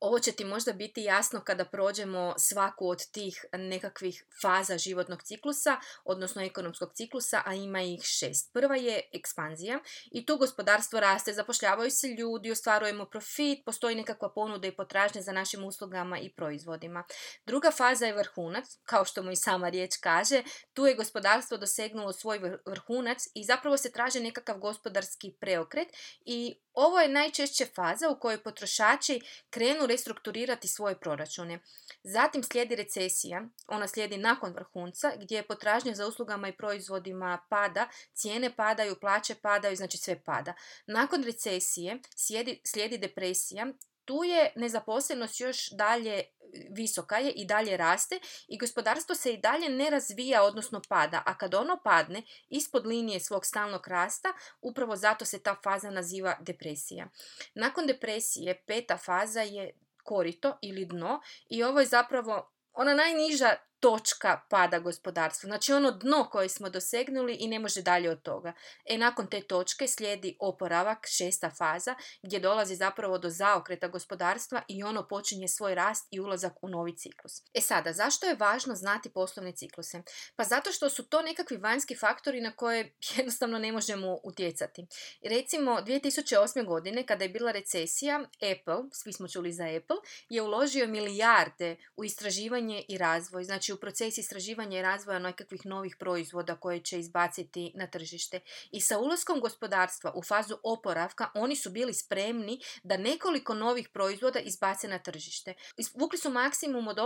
Ovo 0.00 0.18
će 0.18 0.32
ti 0.32 0.44
možda 0.44 0.72
biti 0.72 1.02
jasno 1.14 1.40
kada 1.40 1.64
prođemo 1.64 2.34
svaku 2.38 2.88
od 2.88 3.06
tih 3.06 3.44
nekakvih 3.52 4.24
faza 4.42 4.78
životnog 4.78 5.22
ciklusa, 5.22 5.76
odnosno 6.04 6.42
ekonomskog 6.42 6.92
ciklusa, 6.94 7.42
a 7.46 7.54
ima 7.54 7.82
ih 7.82 8.02
šest. 8.02 8.52
Prva 8.52 8.76
je 8.76 9.00
ekspanzija 9.12 9.78
i 10.10 10.26
tu 10.26 10.36
gospodarstvo 10.36 11.00
raste, 11.00 11.32
zapošljavaju 11.32 11.90
se 11.90 12.08
ljudi, 12.08 12.50
ostvarujemo 12.50 13.04
profit, 13.04 13.64
postoji 13.64 13.96
nekakva 13.96 14.28
ponuda 14.34 14.68
i 14.68 14.76
potražnja 14.76 15.22
za 15.22 15.32
našim 15.32 15.64
uslugama 15.64 16.18
i 16.18 16.30
proizvodima. 16.30 17.04
Druga 17.46 17.70
faza 17.70 18.06
je 18.06 18.16
vrhunac, 18.16 18.78
kao 18.84 19.04
što 19.04 19.22
mu 19.22 19.30
i 19.30 19.36
sama 19.36 19.68
riječ 19.68 19.96
kaže, 20.00 20.42
tu 20.72 20.86
je 20.86 20.94
gospodarstvo 20.94 21.56
dosegnulo 21.56 22.12
svoj 22.12 22.58
vrhunac 22.66 23.28
i 23.34 23.44
zapravo 23.44 23.76
se 23.76 23.92
traži 23.92 24.20
nekakav 24.20 24.58
gospodarski 24.58 25.34
preokret 25.40 25.88
i 26.24 26.56
ovo 26.74 27.00
je 27.00 27.08
najčešće 27.08 27.66
faza 27.74 28.08
u 28.10 28.18
kojoj 28.18 28.42
potrošači 28.42 29.20
krenu 29.50 29.86
restrukturirati 29.86 30.68
svoje 30.68 30.93
proračune. 30.94 31.58
Zatim 32.02 32.42
slijedi 32.42 32.76
recesija, 32.76 33.42
ona 33.68 33.88
slijedi 33.88 34.18
nakon 34.18 34.52
vrhunca 34.52 35.12
gdje 35.16 35.36
je 35.36 35.46
potražnja 35.46 35.94
za 35.94 36.06
uslugama 36.06 36.48
i 36.48 36.56
proizvodima 36.56 37.38
pada, 37.48 37.88
cijene 38.14 38.56
padaju, 38.56 38.96
plaće 39.00 39.34
padaju, 39.34 39.76
znači 39.76 39.98
sve 39.98 40.22
pada. 40.22 40.54
Nakon 40.86 41.24
recesije 41.24 41.98
slijedi, 42.16 42.60
slijedi 42.64 42.98
depresija, 42.98 43.66
tu 44.04 44.24
je 44.24 44.52
nezaposlenost 44.56 45.40
još 45.40 45.70
dalje 45.70 46.24
visoka 46.70 47.16
je 47.16 47.30
i 47.30 47.44
dalje 47.44 47.76
raste 47.76 48.20
i 48.48 48.58
gospodarstvo 48.58 49.14
se 49.14 49.32
i 49.32 49.36
dalje 49.36 49.68
ne 49.68 49.90
razvija, 49.90 50.42
odnosno 50.42 50.82
pada. 50.88 51.22
A 51.26 51.38
kad 51.38 51.54
ono 51.54 51.80
padne 51.84 52.22
ispod 52.48 52.86
linije 52.86 53.20
svog 53.20 53.46
stalnog 53.46 53.88
rasta, 53.88 54.32
upravo 54.60 54.96
zato 54.96 55.24
se 55.24 55.42
ta 55.42 55.56
faza 55.64 55.90
naziva 55.90 56.36
depresija. 56.40 57.08
Nakon 57.54 57.86
depresije 57.86 58.62
peta 58.66 58.96
faza 58.96 59.40
je 59.40 59.72
korito 60.04 60.58
ili 60.62 60.84
dno 60.86 61.20
i 61.48 61.62
ovo 61.62 61.80
je 61.80 61.86
zapravo 61.86 62.50
ona 62.72 62.94
najniža 62.94 63.54
točka 63.84 64.40
pada 64.50 64.78
gospodarstva. 64.78 65.48
Znači 65.48 65.72
ono 65.72 65.90
dno 65.90 66.28
koje 66.32 66.48
smo 66.48 66.70
dosegnuli 66.70 67.36
i 67.40 67.48
ne 67.48 67.58
može 67.58 67.82
dalje 67.82 68.10
od 68.10 68.22
toga. 68.22 68.52
E 68.84 68.98
nakon 68.98 69.26
te 69.26 69.40
točke 69.40 69.88
slijedi 69.88 70.36
oporavak, 70.40 71.06
šesta 71.06 71.50
faza, 71.50 71.94
gdje 72.22 72.40
dolazi 72.40 72.76
zapravo 72.76 73.18
do 73.18 73.30
zaokreta 73.30 73.88
gospodarstva 73.88 74.62
i 74.68 74.82
ono 74.82 75.08
počinje 75.08 75.48
svoj 75.48 75.74
rast 75.74 76.08
i 76.10 76.20
ulazak 76.20 76.52
u 76.62 76.68
novi 76.68 76.96
ciklus. 76.96 77.42
E 77.54 77.60
sada, 77.60 77.92
zašto 77.92 78.26
je 78.26 78.36
važno 78.40 78.74
znati 78.74 79.10
poslovne 79.12 79.52
cikluse? 79.52 80.02
Pa 80.36 80.44
zato 80.44 80.72
što 80.72 80.90
su 80.90 81.08
to 81.08 81.22
nekakvi 81.22 81.56
vanjski 81.56 81.96
faktori 81.96 82.40
na 82.40 82.56
koje 82.56 82.94
jednostavno 83.16 83.58
ne 83.58 83.72
možemo 83.72 84.18
utjecati. 84.22 84.86
Recimo, 85.24 85.70
2008. 85.70 86.66
godine, 86.66 87.06
kada 87.06 87.24
je 87.24 87.30
bila 87.30 87.52
recesija, 87.52 88.20
Apple, 88.52 88.76
svi 88.92 89.12
smo 89.12 89.28
čuli 89.28 89.52
za 89.52 89.64
Apple, 89.64 89.96
je 90.28 90.42
uložio 90.42 90.86
milijarde 90.86 91.76
u 91.96 92.04
istraživanje 92.04 92.84
i 92.88 92.98
razvoj. 92.98 93.44
Znači, 93.44 93.73
u 93.74 93.80
proces 93.80 94.18
istraživanja 94.18 94.78
i 94.78 94.82
razvoja 94.82 95.18
nekakvih 95.18 95.66
novih 95.66 95.96
proizvoda 95.98 96.56
koje 96.56 96.80
će 96.80 96.98
izbaciti 96.98 97.72
na 97.74 97.86
tržište. 97.86 98.40
I 98.72 98.80
sa 98.80 98.98
ulaskom 98.98 99.40
gospodarstva 99.40 100.12
u 100.14 100.22
fazu 100.22 100.56
oporavka 100.62 101.30
oni 101.34 101.56
su 101.56 101.70
bili 101.70 101.94
spremni 101.94 102.60
da 102.82 102.96
nekoliko 102.96 103.54
novih 103.54 103.88
proizvoda 103.88 104.38
izbace 104.38 104.88
na 104.88 104.98
tržište. 104.98 105.54
Vukli 105.94 106.18
su 106.18 106.30
maksimum 106.30 106.88
od, 106.88 106.98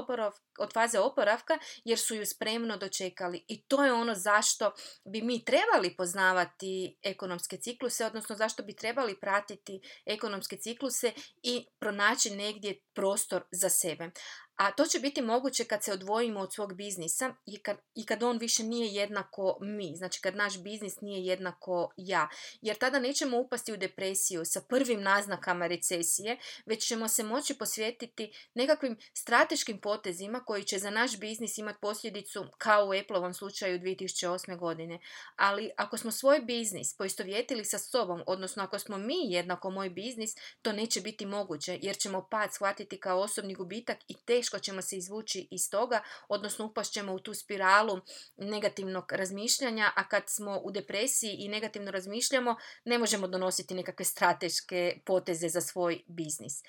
od 0.58 0.72
faze 0.72 0.98
oporavka 0.98 1.58
jer 1.84 1.98
su 1.98 2.14
ju 2.14 2.26
spremno 2.26 2.76
dočekali. 2.76 3.44
I 3.48 3.62
to 3.62 3.84
je 3.84 3.92
ono 3.92 4.14
zašto 4.14 4.72
bi 5.04 5.22
mi 5.22 5.44
trebali 5.44 5.96
poznavati 5.96 6.98
ekonomske 7.02 7.56
cikluse, 7.56 8.06
odnosno 8.06 8.36
zašto 8.36 8.62
bi 8.62 8.76
trebali 8.76 9.20
pratiti 9.20 9.80
ekonomske 10.06 10.56
cikluse 10.56 11.12
i 11.42 11.66
pronaći 11.78 12.30
negdje 12.30 12.80
prostor 12.94 13.42
za 13.50 13.68
sebe. 13.68 14.10
A 14.58 14.70
to 14.70 14.86
će 14.86 14.98
biti 14.98 15.22
moguće 15.22 15.64
kad 15.64 15.84
se 15.84 15.92
odvojimo 15.92 16.40
od 16.40 16.54
svog 16.54 16.74
biznisa 16.74 17.34
i 17.46 17.58
kad, 17.62 17.76
i 17.94 18.06
kad 18.06 18.22
on 18.22 18.38
više 18.38 18.62
nije 18.62 18.94
jednako 18.94 19.58
mi, 19.60 19.96
znači 19.96 20.20
kad 20.20 20.36
naš 20.36 20.62
biznis 20.62 21.00
nije 21.00 21.26
jednako 21.26 21.92
ja. 21.96 22.28
Jer 22.60 22.76
tada 22.76 22.98
nećemo 22.98 23.38
upasti 23.38 23.72
u 23.72 23.76
depresiju 23.76 24.44
sa 24.44 24.60
prvim 24.68 25.02
naznakama 25.02 25.66
recesije, 25.66 26.38
već 26.66 26.86
ćemo 26.86 27.08
se 27.08 27.22
moći 27.22 27.54
posvetiti 27.54 28.32
nekakvim 28.54 28.96
strateškim 29.14 29.80
potezima 29.80 30.40
koji 30.40 30.64
će 30.64 30.78
za 30.78 30.90
naš 30.90 31.18
biznis 31.18 31.58
imati 31.58 31.78
posljedicu 31.80 32.44
kao 32.58 32.86
u 32.86 32.92
Appleovom 33.00 33.34
slučaju 33.34 33.80
2008. 33.80 34.58
godine. 34.58 34.98
Ali 35.36 35.70
ako 35.76 35.96
smo 35.96 36.10
svoj 36.10 36.40
biznis 36.40 36.96
poistovjetili 36.96 37.64
sa 37.64 37.78
sobom, 37.78 38.22
odnosno 38.26 38.62
ako 38.62 38.78
smo 38.78 38.98
mi 38.98 39.32
jednako 39.32 39.70
moj 39.70 39.90
biznis, 39.90 40.30
to 40.62 40.72
neće 40.72 41.00
biti 41.00 41.26
moguće 41.26 41.78
jer 41.82 41.96
ćemo 41.96 42.28
pad 42.30 42.54
shvatiti 42.54 43.00
kao 43.00 43.20
osobni 43.20 43.54
gubitak 43.54 43.98
i 44.08 44.14
teško 44.24 44.47
teško 44.48 44.58
ćemo 44.58 44.82
se 44.82 44.96
izvući 44.96 45.48
iz 45.50 45.70
toga, 45.70 46.00
odnosno 46.28 46.64
upašćemo 46.66 47.12
u 47.12 47.18
tu 47.18 47.34
spiralu 47.34 48.00
negativnog 48.36 49.12
razmišljanja, 49.12 49.92
a 49.96 50.08
kad 50.08 50.22
smo 50.26 50.60
u 50.64 50.70
depresiji 50.70 51.36
i 51.38 51.48
negativno 51.48 51.90
razmišljamo, 51.90 52.56
ne 52.84 52.98
možemo 52.98 53.28
donositi 53.28 53.74
nekakve 53.74 54.04
strateške 54.04 55.00
poteze 55.06 55.48
za 55.48 55.60
svoj 55.60 56.02
biznis. 56.06 56.62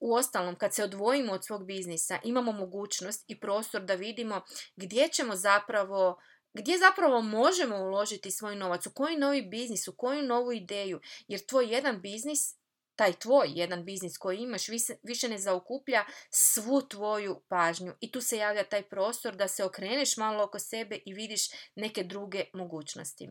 U 0.00 0.14
ostalom, 0.14 0.56
kad 0.56 0.74
se 0.74 0.84
odvojimo 0.84 1.32
od 1.32 1.44
svog 1.44 1.66
biznisa, 1.66 2.18
imamo 2.24 2.52
mogućnost 2.52 3.24
i 3.28 3.40
prostor 3.40 3.82
da 3.82 3.94
vidimo 3.94 4.40
gdje 4.76 5.08
ćemo 5.08 5.36
zapravo 5.36 6.20
gdje 6.54 6.78
zapravo 6.78 7.22
možemo 7.22 7.76
uložiti 7.76 8.30
svoj 8.30 8.56
novac, 8.56 8.86
u 8.86 8.90
koji 8.90 9.16
novi 9.16 9.42
biznis, 9.42 9.88
u 9.88 9.96
koju 9.96 10.22
novu 10.22 10.52
ideju, 10.52 11.00
jer 11.28 11.46
tvoj 11.46 11.66
jedan 11.66 12.00
biznis 12.00 12.61
taj 12.96 13.12
tvoj 13.12 13.48
jedan 13.54 13.84
biznis 13.84 14.18
koji 14.18 14.38
imaš 14.38 14.68
više 15.02 15.28
ne 15.28 15.38
zaokuplja 15.38 16.04
svu 16.30 16.82
tvoju 16.82 17.42
pažnju 17.48 17.94
i 18.00 18.12
tu 18.12 18.20
se 18.20 18.36
javlja 18.36 18.64
taj 18.64 18.82
prostor 18.82 19.36
da 19.36 19.48
se 19.48 19.64
okreneš 19.64 20.16
malo 20.16 20.44
oko 20.44 20.58
sebe 20.58 20.98
i 21.06 21.14
vidiš 21.14 21.42
neke 21.74 22.04
druge 22.04 22.44
mogućnosti. 22.52 23.28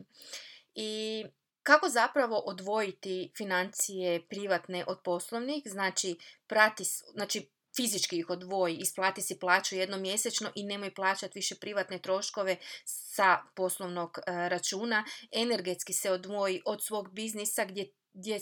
I 0.74 1.24
kako 1.62 1.88
zapravo 1.88 2.38
odvojiti 2.38 3.32
financije 3.36 4.26
privatne 4.28 4.84
od 4.86 5.00
poslovnih? 5.04 5.62
Znači, 5.66 6.16
prati, 6.46 6.84
znači 7.12 7.48
fizički 7.76 8.18
ih 8.18 8.30
odvoji, 8.30 8.76
isplati 8.76 9.22
si 9.22 9.38
plaću 9.38 9.76
jednom 9.76 10.00
mjesečno 10.00 10.52
i 10.54 10.64
nemoj 10.64 10.94
plaćati 10.94 11.38
više 11.38 11.54
privatne 11.54 11.98
troškove 11.98 12.56
sa 12.84 13.38
poslovnog 13.54 14.18
e, 14.18 14.48
računa. 14.48 15.04
Energetski 15.32 15.92
se 15.92 16.10
odvoji 16.10 16.62
od 16.64 16.84
svog 16.84 17.12
biznisa 17.12 17.64
gdje, 17.64 17.92
gdje 18.12 18.40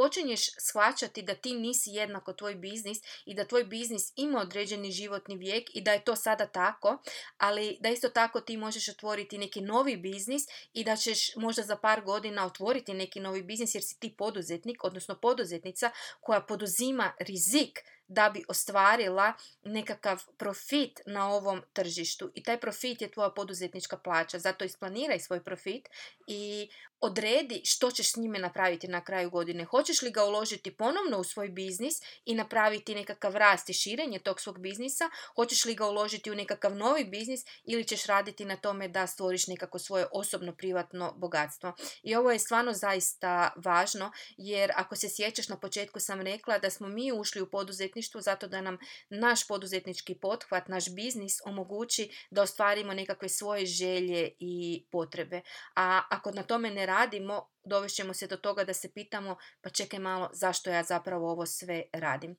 počinješ 0.00 0.40
shvaćati 0.58 1.22
da 1.22 1.34
ti 1.34 1.54
nisi 1.54 1.90
jednako 1.90 2.32
tvoj 2.32 2.54
biznis 2.54 2.98
i 3.24 3.34
da 3.34 3.44
tvoj 3.44 3.64
biznis 3.64 4.12
ima 4.16 4.40
određeni 4.40 4.90
životni 4.90 5.36
vijek 5.36 5.70
i 5.74 5.80
da 5.80 5.92
je 5.92 6.04
to 6.04 6.16
sada 6.16 6.46
tako, 6.46 6.98
ali 7.38 7.76
da 7.80 7.88
isto 7.88 8.08
tako 8.08 8.40
ti 8.40 8.56
možeš 8.56 8.88
otvoriti 8.88 9.38
neki 9.38 9.60
novi 9.60 9.96
biznis 9.96 10.42
i 10.72 10.84
da 10.84 10.96
ćeš 10.96 11.36
možda 11.36 11.62
za 11.62 11.76
par 11.76 12.00
godina 12.00 12.46
otvoriti 12.46 12.94
neki 12.94 13.20
novi 13.20 13.42
biznis 13.42 13.74
jer 13.74 13.82
si 13.82 14.00
ti 14.00 14.14
poduzetnik, 14.18 14.84
odnosno 14.84 15.14
poduzetnica 15.14 15.90
koja 16.20 16.40
poduzima 16.40 17.12
rizik 17.18 17.78
da 18.10 18.30
bi 18.34 18.44
ostvarila 18.48 19.32
nekakav 19.64 20.22
profit 20.36 21.00
na 21.06 21.32
ovom 21.32 21.62
tržištu 21.72 22.30
i 22.34 22.42
taj 22.42 22.60
profit 22.60 23.02
je 23.02 23.10
tvoja 23.10 23.30
poduzetnička 23.30 23.96
plaća. 23.96 24.38
Zato 24.38 24.64
isplaniraj 24.64 25.20
svoj 25.20 25.44
profit 25.44 25.88
i 26.26 26.68
odredi 27.00 27.62
što 27.64 27.90
ćeš 27.90 28.12
s 28.12 28.16
njime 28.16 28.38
napraviti 28.38 28.88
na 28.88 29.04
kraju 29.04 29.30
godine. 29.30 29.64
Hoćeš 29.64 30.02
li 30.02 30.10
ga 30.10 30.24
uložiti 30.24 30.76
ponovno 30.76 31.18
u 31.18 31.24
svoj 31.24 31.48
biznis 31.48 31.94
i 32.24 32.34
napraviti 32.34 32.94
nekakav 32.94 33.36
rast 33.36 33.70
i 33.70 33.72
širenje 33.72 34.18
tog 34.18 34.40
svog 34.40 34.58
biznisa? 34.58 35.10
Hoćeš 35.34 35.64
li 35.64 35.74
ga 35.74 35.86
uložiti 35.86 36.30
u 36.30 36.34
nekakav 36.34 36.76
novi 36.76 37.04
biznis 37.04 37.40
ili 37.64 37.84
ćeš 37.84 38.06
raditi 38.06 38.44
na 38.44 38.56
tome 38.56 38.88
da 38.88 39.06
stvoriš 39.06 39.46
nekako 39.46 39.78
svoje 39.78 40.06
osobno 40.12 40.54
privatno 40.56 41.14
bogatstvo? 41.16 41.72
I 42.02 42.14
ovo 42.14 42.30
je 42.30 42.38
stvarno 42.38 42.72
zaista 42.72 43.52
važno 43.56 44.12
jer 44.36 44.72
ako 44.76 44.96
se 44.96 45.08
sjećaš 45.08 45.48
na 45.48 45.56
početku 45.56 46.00
sam 46.00 46.20
rekla 46.20 46.58
da 46.58 46.70
smo 46.70 46.88
mi 46.88 47.12
ušli 47.12 47.42
u 47.42 47.50
poduzetništvo 47.50 47.99
zato 48.20 48.48
da 48.48 48.60
nam 48.60 48.78
naš 49.10 49.46
poduzetnički 49.46 50.14
pothvat, 50.14 50.68
naš 50.68 50.94
biznis 50.94 51.40
omogući 51.44 52.10
da 52.30 52.42
ostvarimo 52.42 52.94
nekakve 52.94 53.28
svoje 53.28 53.66
želje 53.66 54.30
i 54.38 54.84
potrebe. 54.90 55.40
A 55.76 56.02
ako 56.10 56.30
na 56.30 56.42
tome 56.42 56.70
ne 56.70 56.86
radimo, 56.86 57.48
dovešćemo 57.64 58.14
se 58.14 58.26
do 58.26 58.36
toga 58.36 58.64
da 58.64 58.74
se 58.74 58.92
pitamo 58.92 59.36
pa 59.60 59.70
čekaj 59.70 59.98
malo 59.98 60.30
zašto 60.32 60.70
ja 60.70 60.82
zapravo 60.82 61.30
ovo 61.30 61.46
sve 61.46 61.82
radim. 61.92 62.36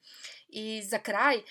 I 0.48 0.82
za 0.84 1.00
kraj 1.00 1.42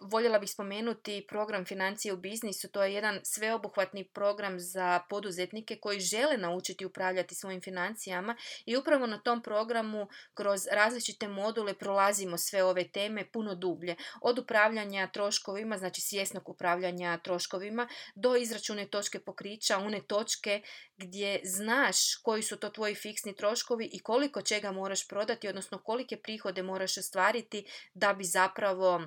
voljela 0.00 0.38
bih 0.38 0.50
spomenuti 0.50 1.26
program 1.28 1.64
Financije 1.64 2.12
u 2.12 2.16
biznisu. 2.16 2.68
To 2.68 2.82
je 2.82 2.94
jedan 2.94 3.20
sveobuhvatni 3.24 4.04
program 4.04 4.60
za 4.60 5.00
poduzetnike 5.10 5.76
koji 5.76 6.00
žele 6.00 6.36
naučiti 6.36 6.86
upravljati 6.86 7.34
svojim 7.34 7.60
financijama 7.60 8.36
i 8.66 8.76
upravo 8.76 9.06
na 9.06 9.18
tom 9.18 9.42
programu 9.42 10.08
kroz 10.34 10.66
različite 10.72 11.28
module 11.28 11.74
prolazimo 11.74 12.38
sve 12.38 12.64
ove 12.64 12.88
teme 12.88 13.30
puno 13.32 13.54
dublje. 13.54 13.96
Od 14.22 14.38
upravljanja 14.38 15.10
troškovima, 15.12 15.78
znači 15.78 16.00
svjesnog 16.00 16.48
upravljanja 16.48 17.18
troškovima, 17.24 17.88
do 18.14 18.36
izračune 18.36 18.86
točke 18.86 19.20
pokrića, 19.20 19.78
one 19.78 20.00
točke 20.00 20.62
gdje 20.98 21.40
znaš 21.44 22.14
koji 22.22 22.42
su 22.42 22.56
to 22.56 22.68
tvoji 22.68 22.94
fiksni 22.94 23.36
troškovi 23.36 23.90
i 23.92 23.98
koliko 23.98 24.42
čega 24.42 24.72
moraš 24.72 25.08
prodati, 25.08 25.48
odnosno 25.48 25.78
kolike 25.78 26.16
prihode 26.16 26.62
moraš 26.62 26.98
ostvariti 26.98 27.66
da 27.94 28.14
bi 28.14 28.24
zapravo 28.24 29.02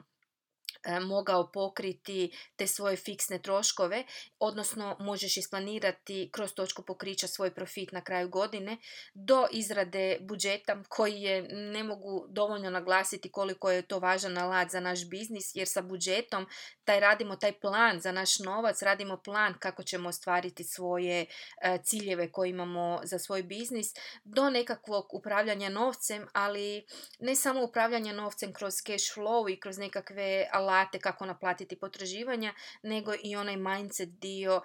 mogao 1.02 1.52
pokriti 1.52 2.32
te 2.56 2.68
svoje 2.68 2.96
fiksne 2.96 3.42
troškove, 3.42 4.04
odnosno 4.40 4.96
možeš 5.00 5.38
isplanirati 5.38 6.30
kroz 6.34 6.54
točku 6.54 6.84
pokrića 6.86 7.28
svoj 7.28 7.54
profit 7.54 7.92
na 7.92 8.02
kraju 8.02 8.30
godine 8.30 8.78
do 9.14 9.48
izrade 9.52 10.18
budžeta 10.22 10.84
koji 10.90 11.22
je, 11.22 11.42
ne 11.52 11.84
mogu 11.84 12.26
dovoljno 12.30 12.70
naglasiti 12.70 13.32
koliko 13.32 13.72
je 13.72 13.82
to 13.82 14.00
važan 14.00 14.38
alat 14.38 14.72
za 14.72 14.80
naš 14.80 15.10
biznis 15.10 15.56
jer 15.56 15.68
sa 15.68 15.82
budžetom 15.82 16.48
taj 16.84 17.00
radimo 17.00 17.36
taj 17.36 17.60
plan 17.60 18.00
za 18.00 18.12
naš 18.12 18.40
novac, 18.40 18.82
radimo 18.82 19.18
plan 19.18 19.54
kako 19.60 19.84
ćemo 19.84 20.10
ostvariti 20.10 20.64
svoje 20.64 21.26
e, 21.62 21.78
ciljeve 21.84 22.32
koje 22.32 22.50
imamo 22.50 23.00
za 23.04 23.20
svoj 23.20 23.44
biznis 23.44 23.88
do 24.24 24.50
nekakvog 24.50 25.14
upravljanja 25.14 25.70
novcem, 25.70 26.28
ali 26.34 26.86
ne 27.20 27.36
samo 27.36 27.64
upravljanja 27.64 28.14
novcem 28.14 28.54
kroz 28.54 28.74
cash 28.74 29.18
flow 29.18 29.54
i 29.54 29.60
kroz 29.60 29.78
nekakve 29.78 30.48
alate 30.62 31.00
kako 31.00 31.26
naplatiti 31.26 31.80
potraživanja, 31.80 32.54
nego 32.84 33.14
i 33.24 33.36
onaj 33.36 33.58
mindset 33.58 34.10
dio 34.10 34.62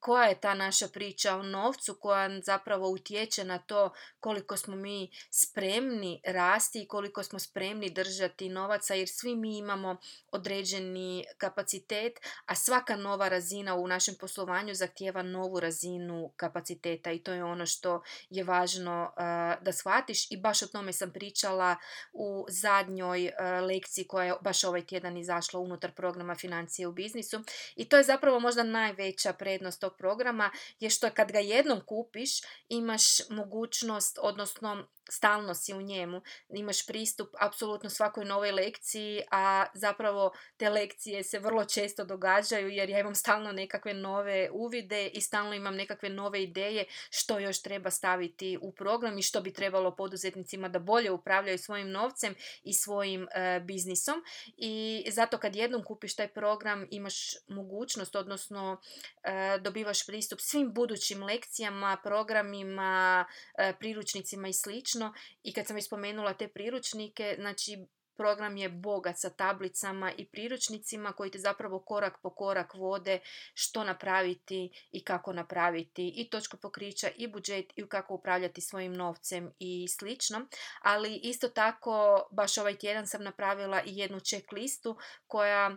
koja 0.00 0.24
je 0.24 0.40
ta 0.40 0.54
naša 0.54 0.88
priča 0.88 1.36
o 1.36 1.42
novcu 1.42 1.94
koja 2.00 2.40
zapravo 2.40 2.88
utječe 2.88 3.44
na 3.44 3.58
to 3.58 3.92
koliko 4.20 4.56
smo 4.56 4.76
mi 4.76 5.10
spremni 5.30 6.22
rasti 6.26 6.82
i 6.82 6.88
koliko 6.88 7.22
smo 7.22 7.38
spremni 7.38 7.90
držati 7.90 8.48
novaca 8.48 8.94
jer 8.94 9.08
svi 9.08 9.36
mi 9.36 9.58
imamo 9.58 9.96
određeni 10.32 11.24
kapacitet, 11.38 12.12
a 12.46 12.54
svaka 12.54 12.96
nova 12.96 13.28
razina 13.28 13.74
u 13.74 13.86
našem 13.86 14.14
poslovanju 14.20 14.74
zahtijeva 14.74 15.22
novu 15.22 15.60
razinu 15.60 16.32
kapaciteta 16.36 17.12
i 17.12 17.18
to 17.18 17.32
je 17.32 17.44
ono 17.44 17.66
što 17.66 18.02
je 18.30 18.44
važno 18.44 19.12
da 19.60 19.72
shvatiš 19.72 20.30
i 20.30 20.36
baš 20.36 20.62
o 20.62 20.66
tome 20.66 20.92
sam 20.92 21.12
pričala 21.12 21.76
u 22.12 22.46
zadnjoj 22.48 23.32
lekciji 23.62 24.04
koja 24.04 24.24
je 24.24 24.34
baš 24.40 24.64
ovaj 24.64 24.86
tjedan 24.86 25.16
izašla 25.16 25.60
unutar 25.60 25.92
programa 25.92 26.34
financije 26.34 26.88
u 26.88 26.92
biznisu 26.92 27.40
i 27.76 27.88
to 27.88 27.96
je 27.96 28.02
zapravo 28.02 28.40
možda 28.40 28.62
najveća 28.62 29.32
prednost 29.32 29.84
tog 29.90 29.98
programa 29.98 30.50
je 30.80 30.90
što 30.90 31.10
kad 31.10 31.32
ga 31.32 31.38
jednom 31.38 31.80
kupiš 31.86 32.30
imaš 32.68 33.02
mogućnost 33.30 34.18
odnosno 34.22 34.86
stalno 35.10 35.54
si 35.54 35.74
u 35.74 35.82
njemu, 35.82 36.22
imaš 36.48 36.86
pristup 36.86 37.28
apsolutno 37.40 37.90
svakoj 37.90 38.24
novoj 38.24 38.52
lekciji, 38.52 39.22
a 39.30 39.66
zapravo 39.74 40.32
te 40.56 40.70
lekcije 40.70 41.22
se 41.24 41.38
vrlo 41.38 41.64
često 41.64 42.04
događaju 42.04 42.68
jer 42.68 42.90
ja 42.90 43.00
imam 43.00 43.14
stalno 43.14 43.52
nekakve 43.52 43.94
nove 43.94 44.50
uvide 44.52 45.08
i 45.08 45.20
stalno 45.20 45.54
imam 45.54 45.76
nekakve 45.76 46.08
nove 46.08 46.42
ideje 46.42 46.84
što 47.10 47.38
još 47.38 47.62
treba 47.62 47.90
staviti 47.90 48.58
u 48.62 48.72
program 48.72 49.18
i 49.18 49.22
što 49.22 49.40
bi 49.40 49.52
trebalo 49.52 49.96
poduzetnicima 49.96 50.68
da 50.68 50.78
bolje 50.78 51.10
upravljaju 51.10 51.58
svojim 51.58 51.90
novcem 51.90 52.34
i 52.62 52.74
svojim 52.74 53.28
e, 53.34 53.60
biznisom. 53.60 54.22
I 54.56 55.04
zato 55.10 55.38
kad 55.38 55.56
jednom 55.56 55.84
kupiš 55.84 56.16
taj 56.16 56.28
program 56.28 56.86
imaš 56.90 57.16
mogućnost, 57.48 58.16
odnosno 58.16 58.80
e, 59.22 59.58
dobivaš 59.58 60.06
pristup 60.06 60.38
svim 60.40 60.72
budućim 60.74 61.22
lekcijama, 61.22 61.96
programima, 62.04 63.24
e, 63.58 63.72
priručnicima 63.78 64.48
i 64.48 64.52
slično 64.52 64.99
i 65.42 65.52
kad 65.52 65.66
sam 65.66 65.76
već 65.76 65.86
spomenula 65.86 66.34
te 66.34 66.48
priručnike, 66.48 67.36
znači 67.38 67.86
program 68.20 68.56
je 68.56 68.68
bogat 68.68 69.16
sa 69.18 69.30
tablicama 69.30 70.12
i 70.12 70.26
priručnicima 70.26 71.12
koji 71.12 71.30
te 71.30 71.38
zapravo 71.38 71.78
korak 71.80 72.18
po 72.22 72.30
korak 72.30 72.74
vode 72.74 73.20
što 73.54 73.84
napraviti 73.84 74.88
i 74.92 75.04
kako 75.04 75.32
napraviti 75.32 76.12
i 76.16 76.30
točku 76.30 76.56
pokrića 76.56 77.08
i 77.16 77.28
budžet 77.28 77.72
i 77.76 77.88
kako 77.88 78.14
upravljati 78.14 78.60
svojim 78.60 78.92
novcem 78.92 79.52
i 79.58 79.88
slično. 79.88 80.46
Ali 80.82 81.20
isto 81.22 81.48
tako 81.48 82.28
baš 82.32 82.58
ovaj 82.58 82.76
tjedan 82.76 83.06
sam 83.06 83.24
napravila 83.24 83.82
i 83.82 83.96
jednu 83.96 84.20
check 84.20 84.52
listu 84.52 84.96
koja 85.26 85.76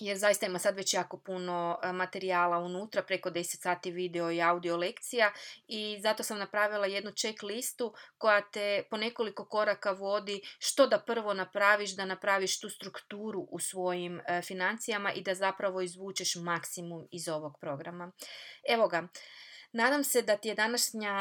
jer 0.00 0.18
zaista 0.18 0.46
ima 0.46 0.58
sad 0.58 0.76
već 0.76 0.94
jako 0.94 1.16
puno 1.16 1.78
e, 1.82 1.92
materijala 1.92 2.58
unutra, 2.58 3.02
preko 3.02 3.30
10 3.30 3.62
sati 3.62 3.90
video 3.90 4.30
i 4.30 4.42
audio 4.42 4.76
lekcija 4.76 5.32
i 5.68 5.98
zato 6.00 6.22
sam 6.22 6.38
napravila 6.38 6.86
jednu 6.86 7.10
check 7.10 7.42
listu 7.42 7.94
koja 8.18 8.40
te 8.40 8.82
po 8.90 8.96
nekoliko 8.96 9.44
koraka 9.44 9.90
vodi 9.90 10.40
što 10.58 10.86
da 10.86 10.98
prvo 10.98 11.34
napraviš, 11.34 11.96
da 11.96 12.04
napraviš 12.04 12.60
tu 12.60 12.68
strukturu 12.68 13.40
u 13.50 13.58
svojim 13.58 14.20
e, 14.20 14.42
financijama 14.42 15.12
i 15.12 15.22
da 15.22 15.34
zapravo 15.34 15.80
izvučeš 15.80 16.34
maksimum 16.34 17.08
iz 17.10 17.28
ovog 17.28 17.58
programa. 17.60 18.12
Evo 18.68 18.88
ga, 18.88 19.08
Nadam 19.72 20.04
se 20.04 20.22
da 20.22 20.36
ti 20.36 20.48
je 20.48 20.54
današnja 20.54 21.14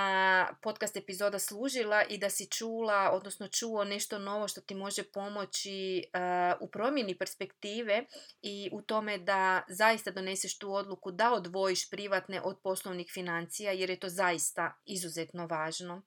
podcast 0.61 0.97
epizoda 0.97 1.39
služila 1.39 2.03
i 2.03 2.17
da 2.17 2.29
si 2.29 2.45
čula, 2.45 3.11
odnosno 3.13 3.47
čuo 3.47 3.83
nešto 3.83 4.19
novo 4.19 4.47
što 4.47 4.61
ti 4.61 4.75
može 4.75 5.03
pomoći 5.03 6.03
uh, 6.13 6.67
u 6.67 6.71
promjeni 6.71 7.17
perspektive 7.17 8.05
i 8.41 8.69
u 8.73 8.81
tome 8.81 9.17
da 9.17 9.63
zaista 9.67 10.11
doneseš 10.11 10.57
tu 10.57 10.73
odluku 10.73 11.11
da 11.11 11.33
odvojiš 11.33 11.89
privatne 11.89 12.41
od 12.41 12.59
poslovnih 12.63 13.11
financija 13.13 13.71
jer 13.71 13.89
je 13.89 13.99
to 13.99 14.09
zaista 14.09 14.73
izuzetno 14.85 15.47
važno. 15.47 16.01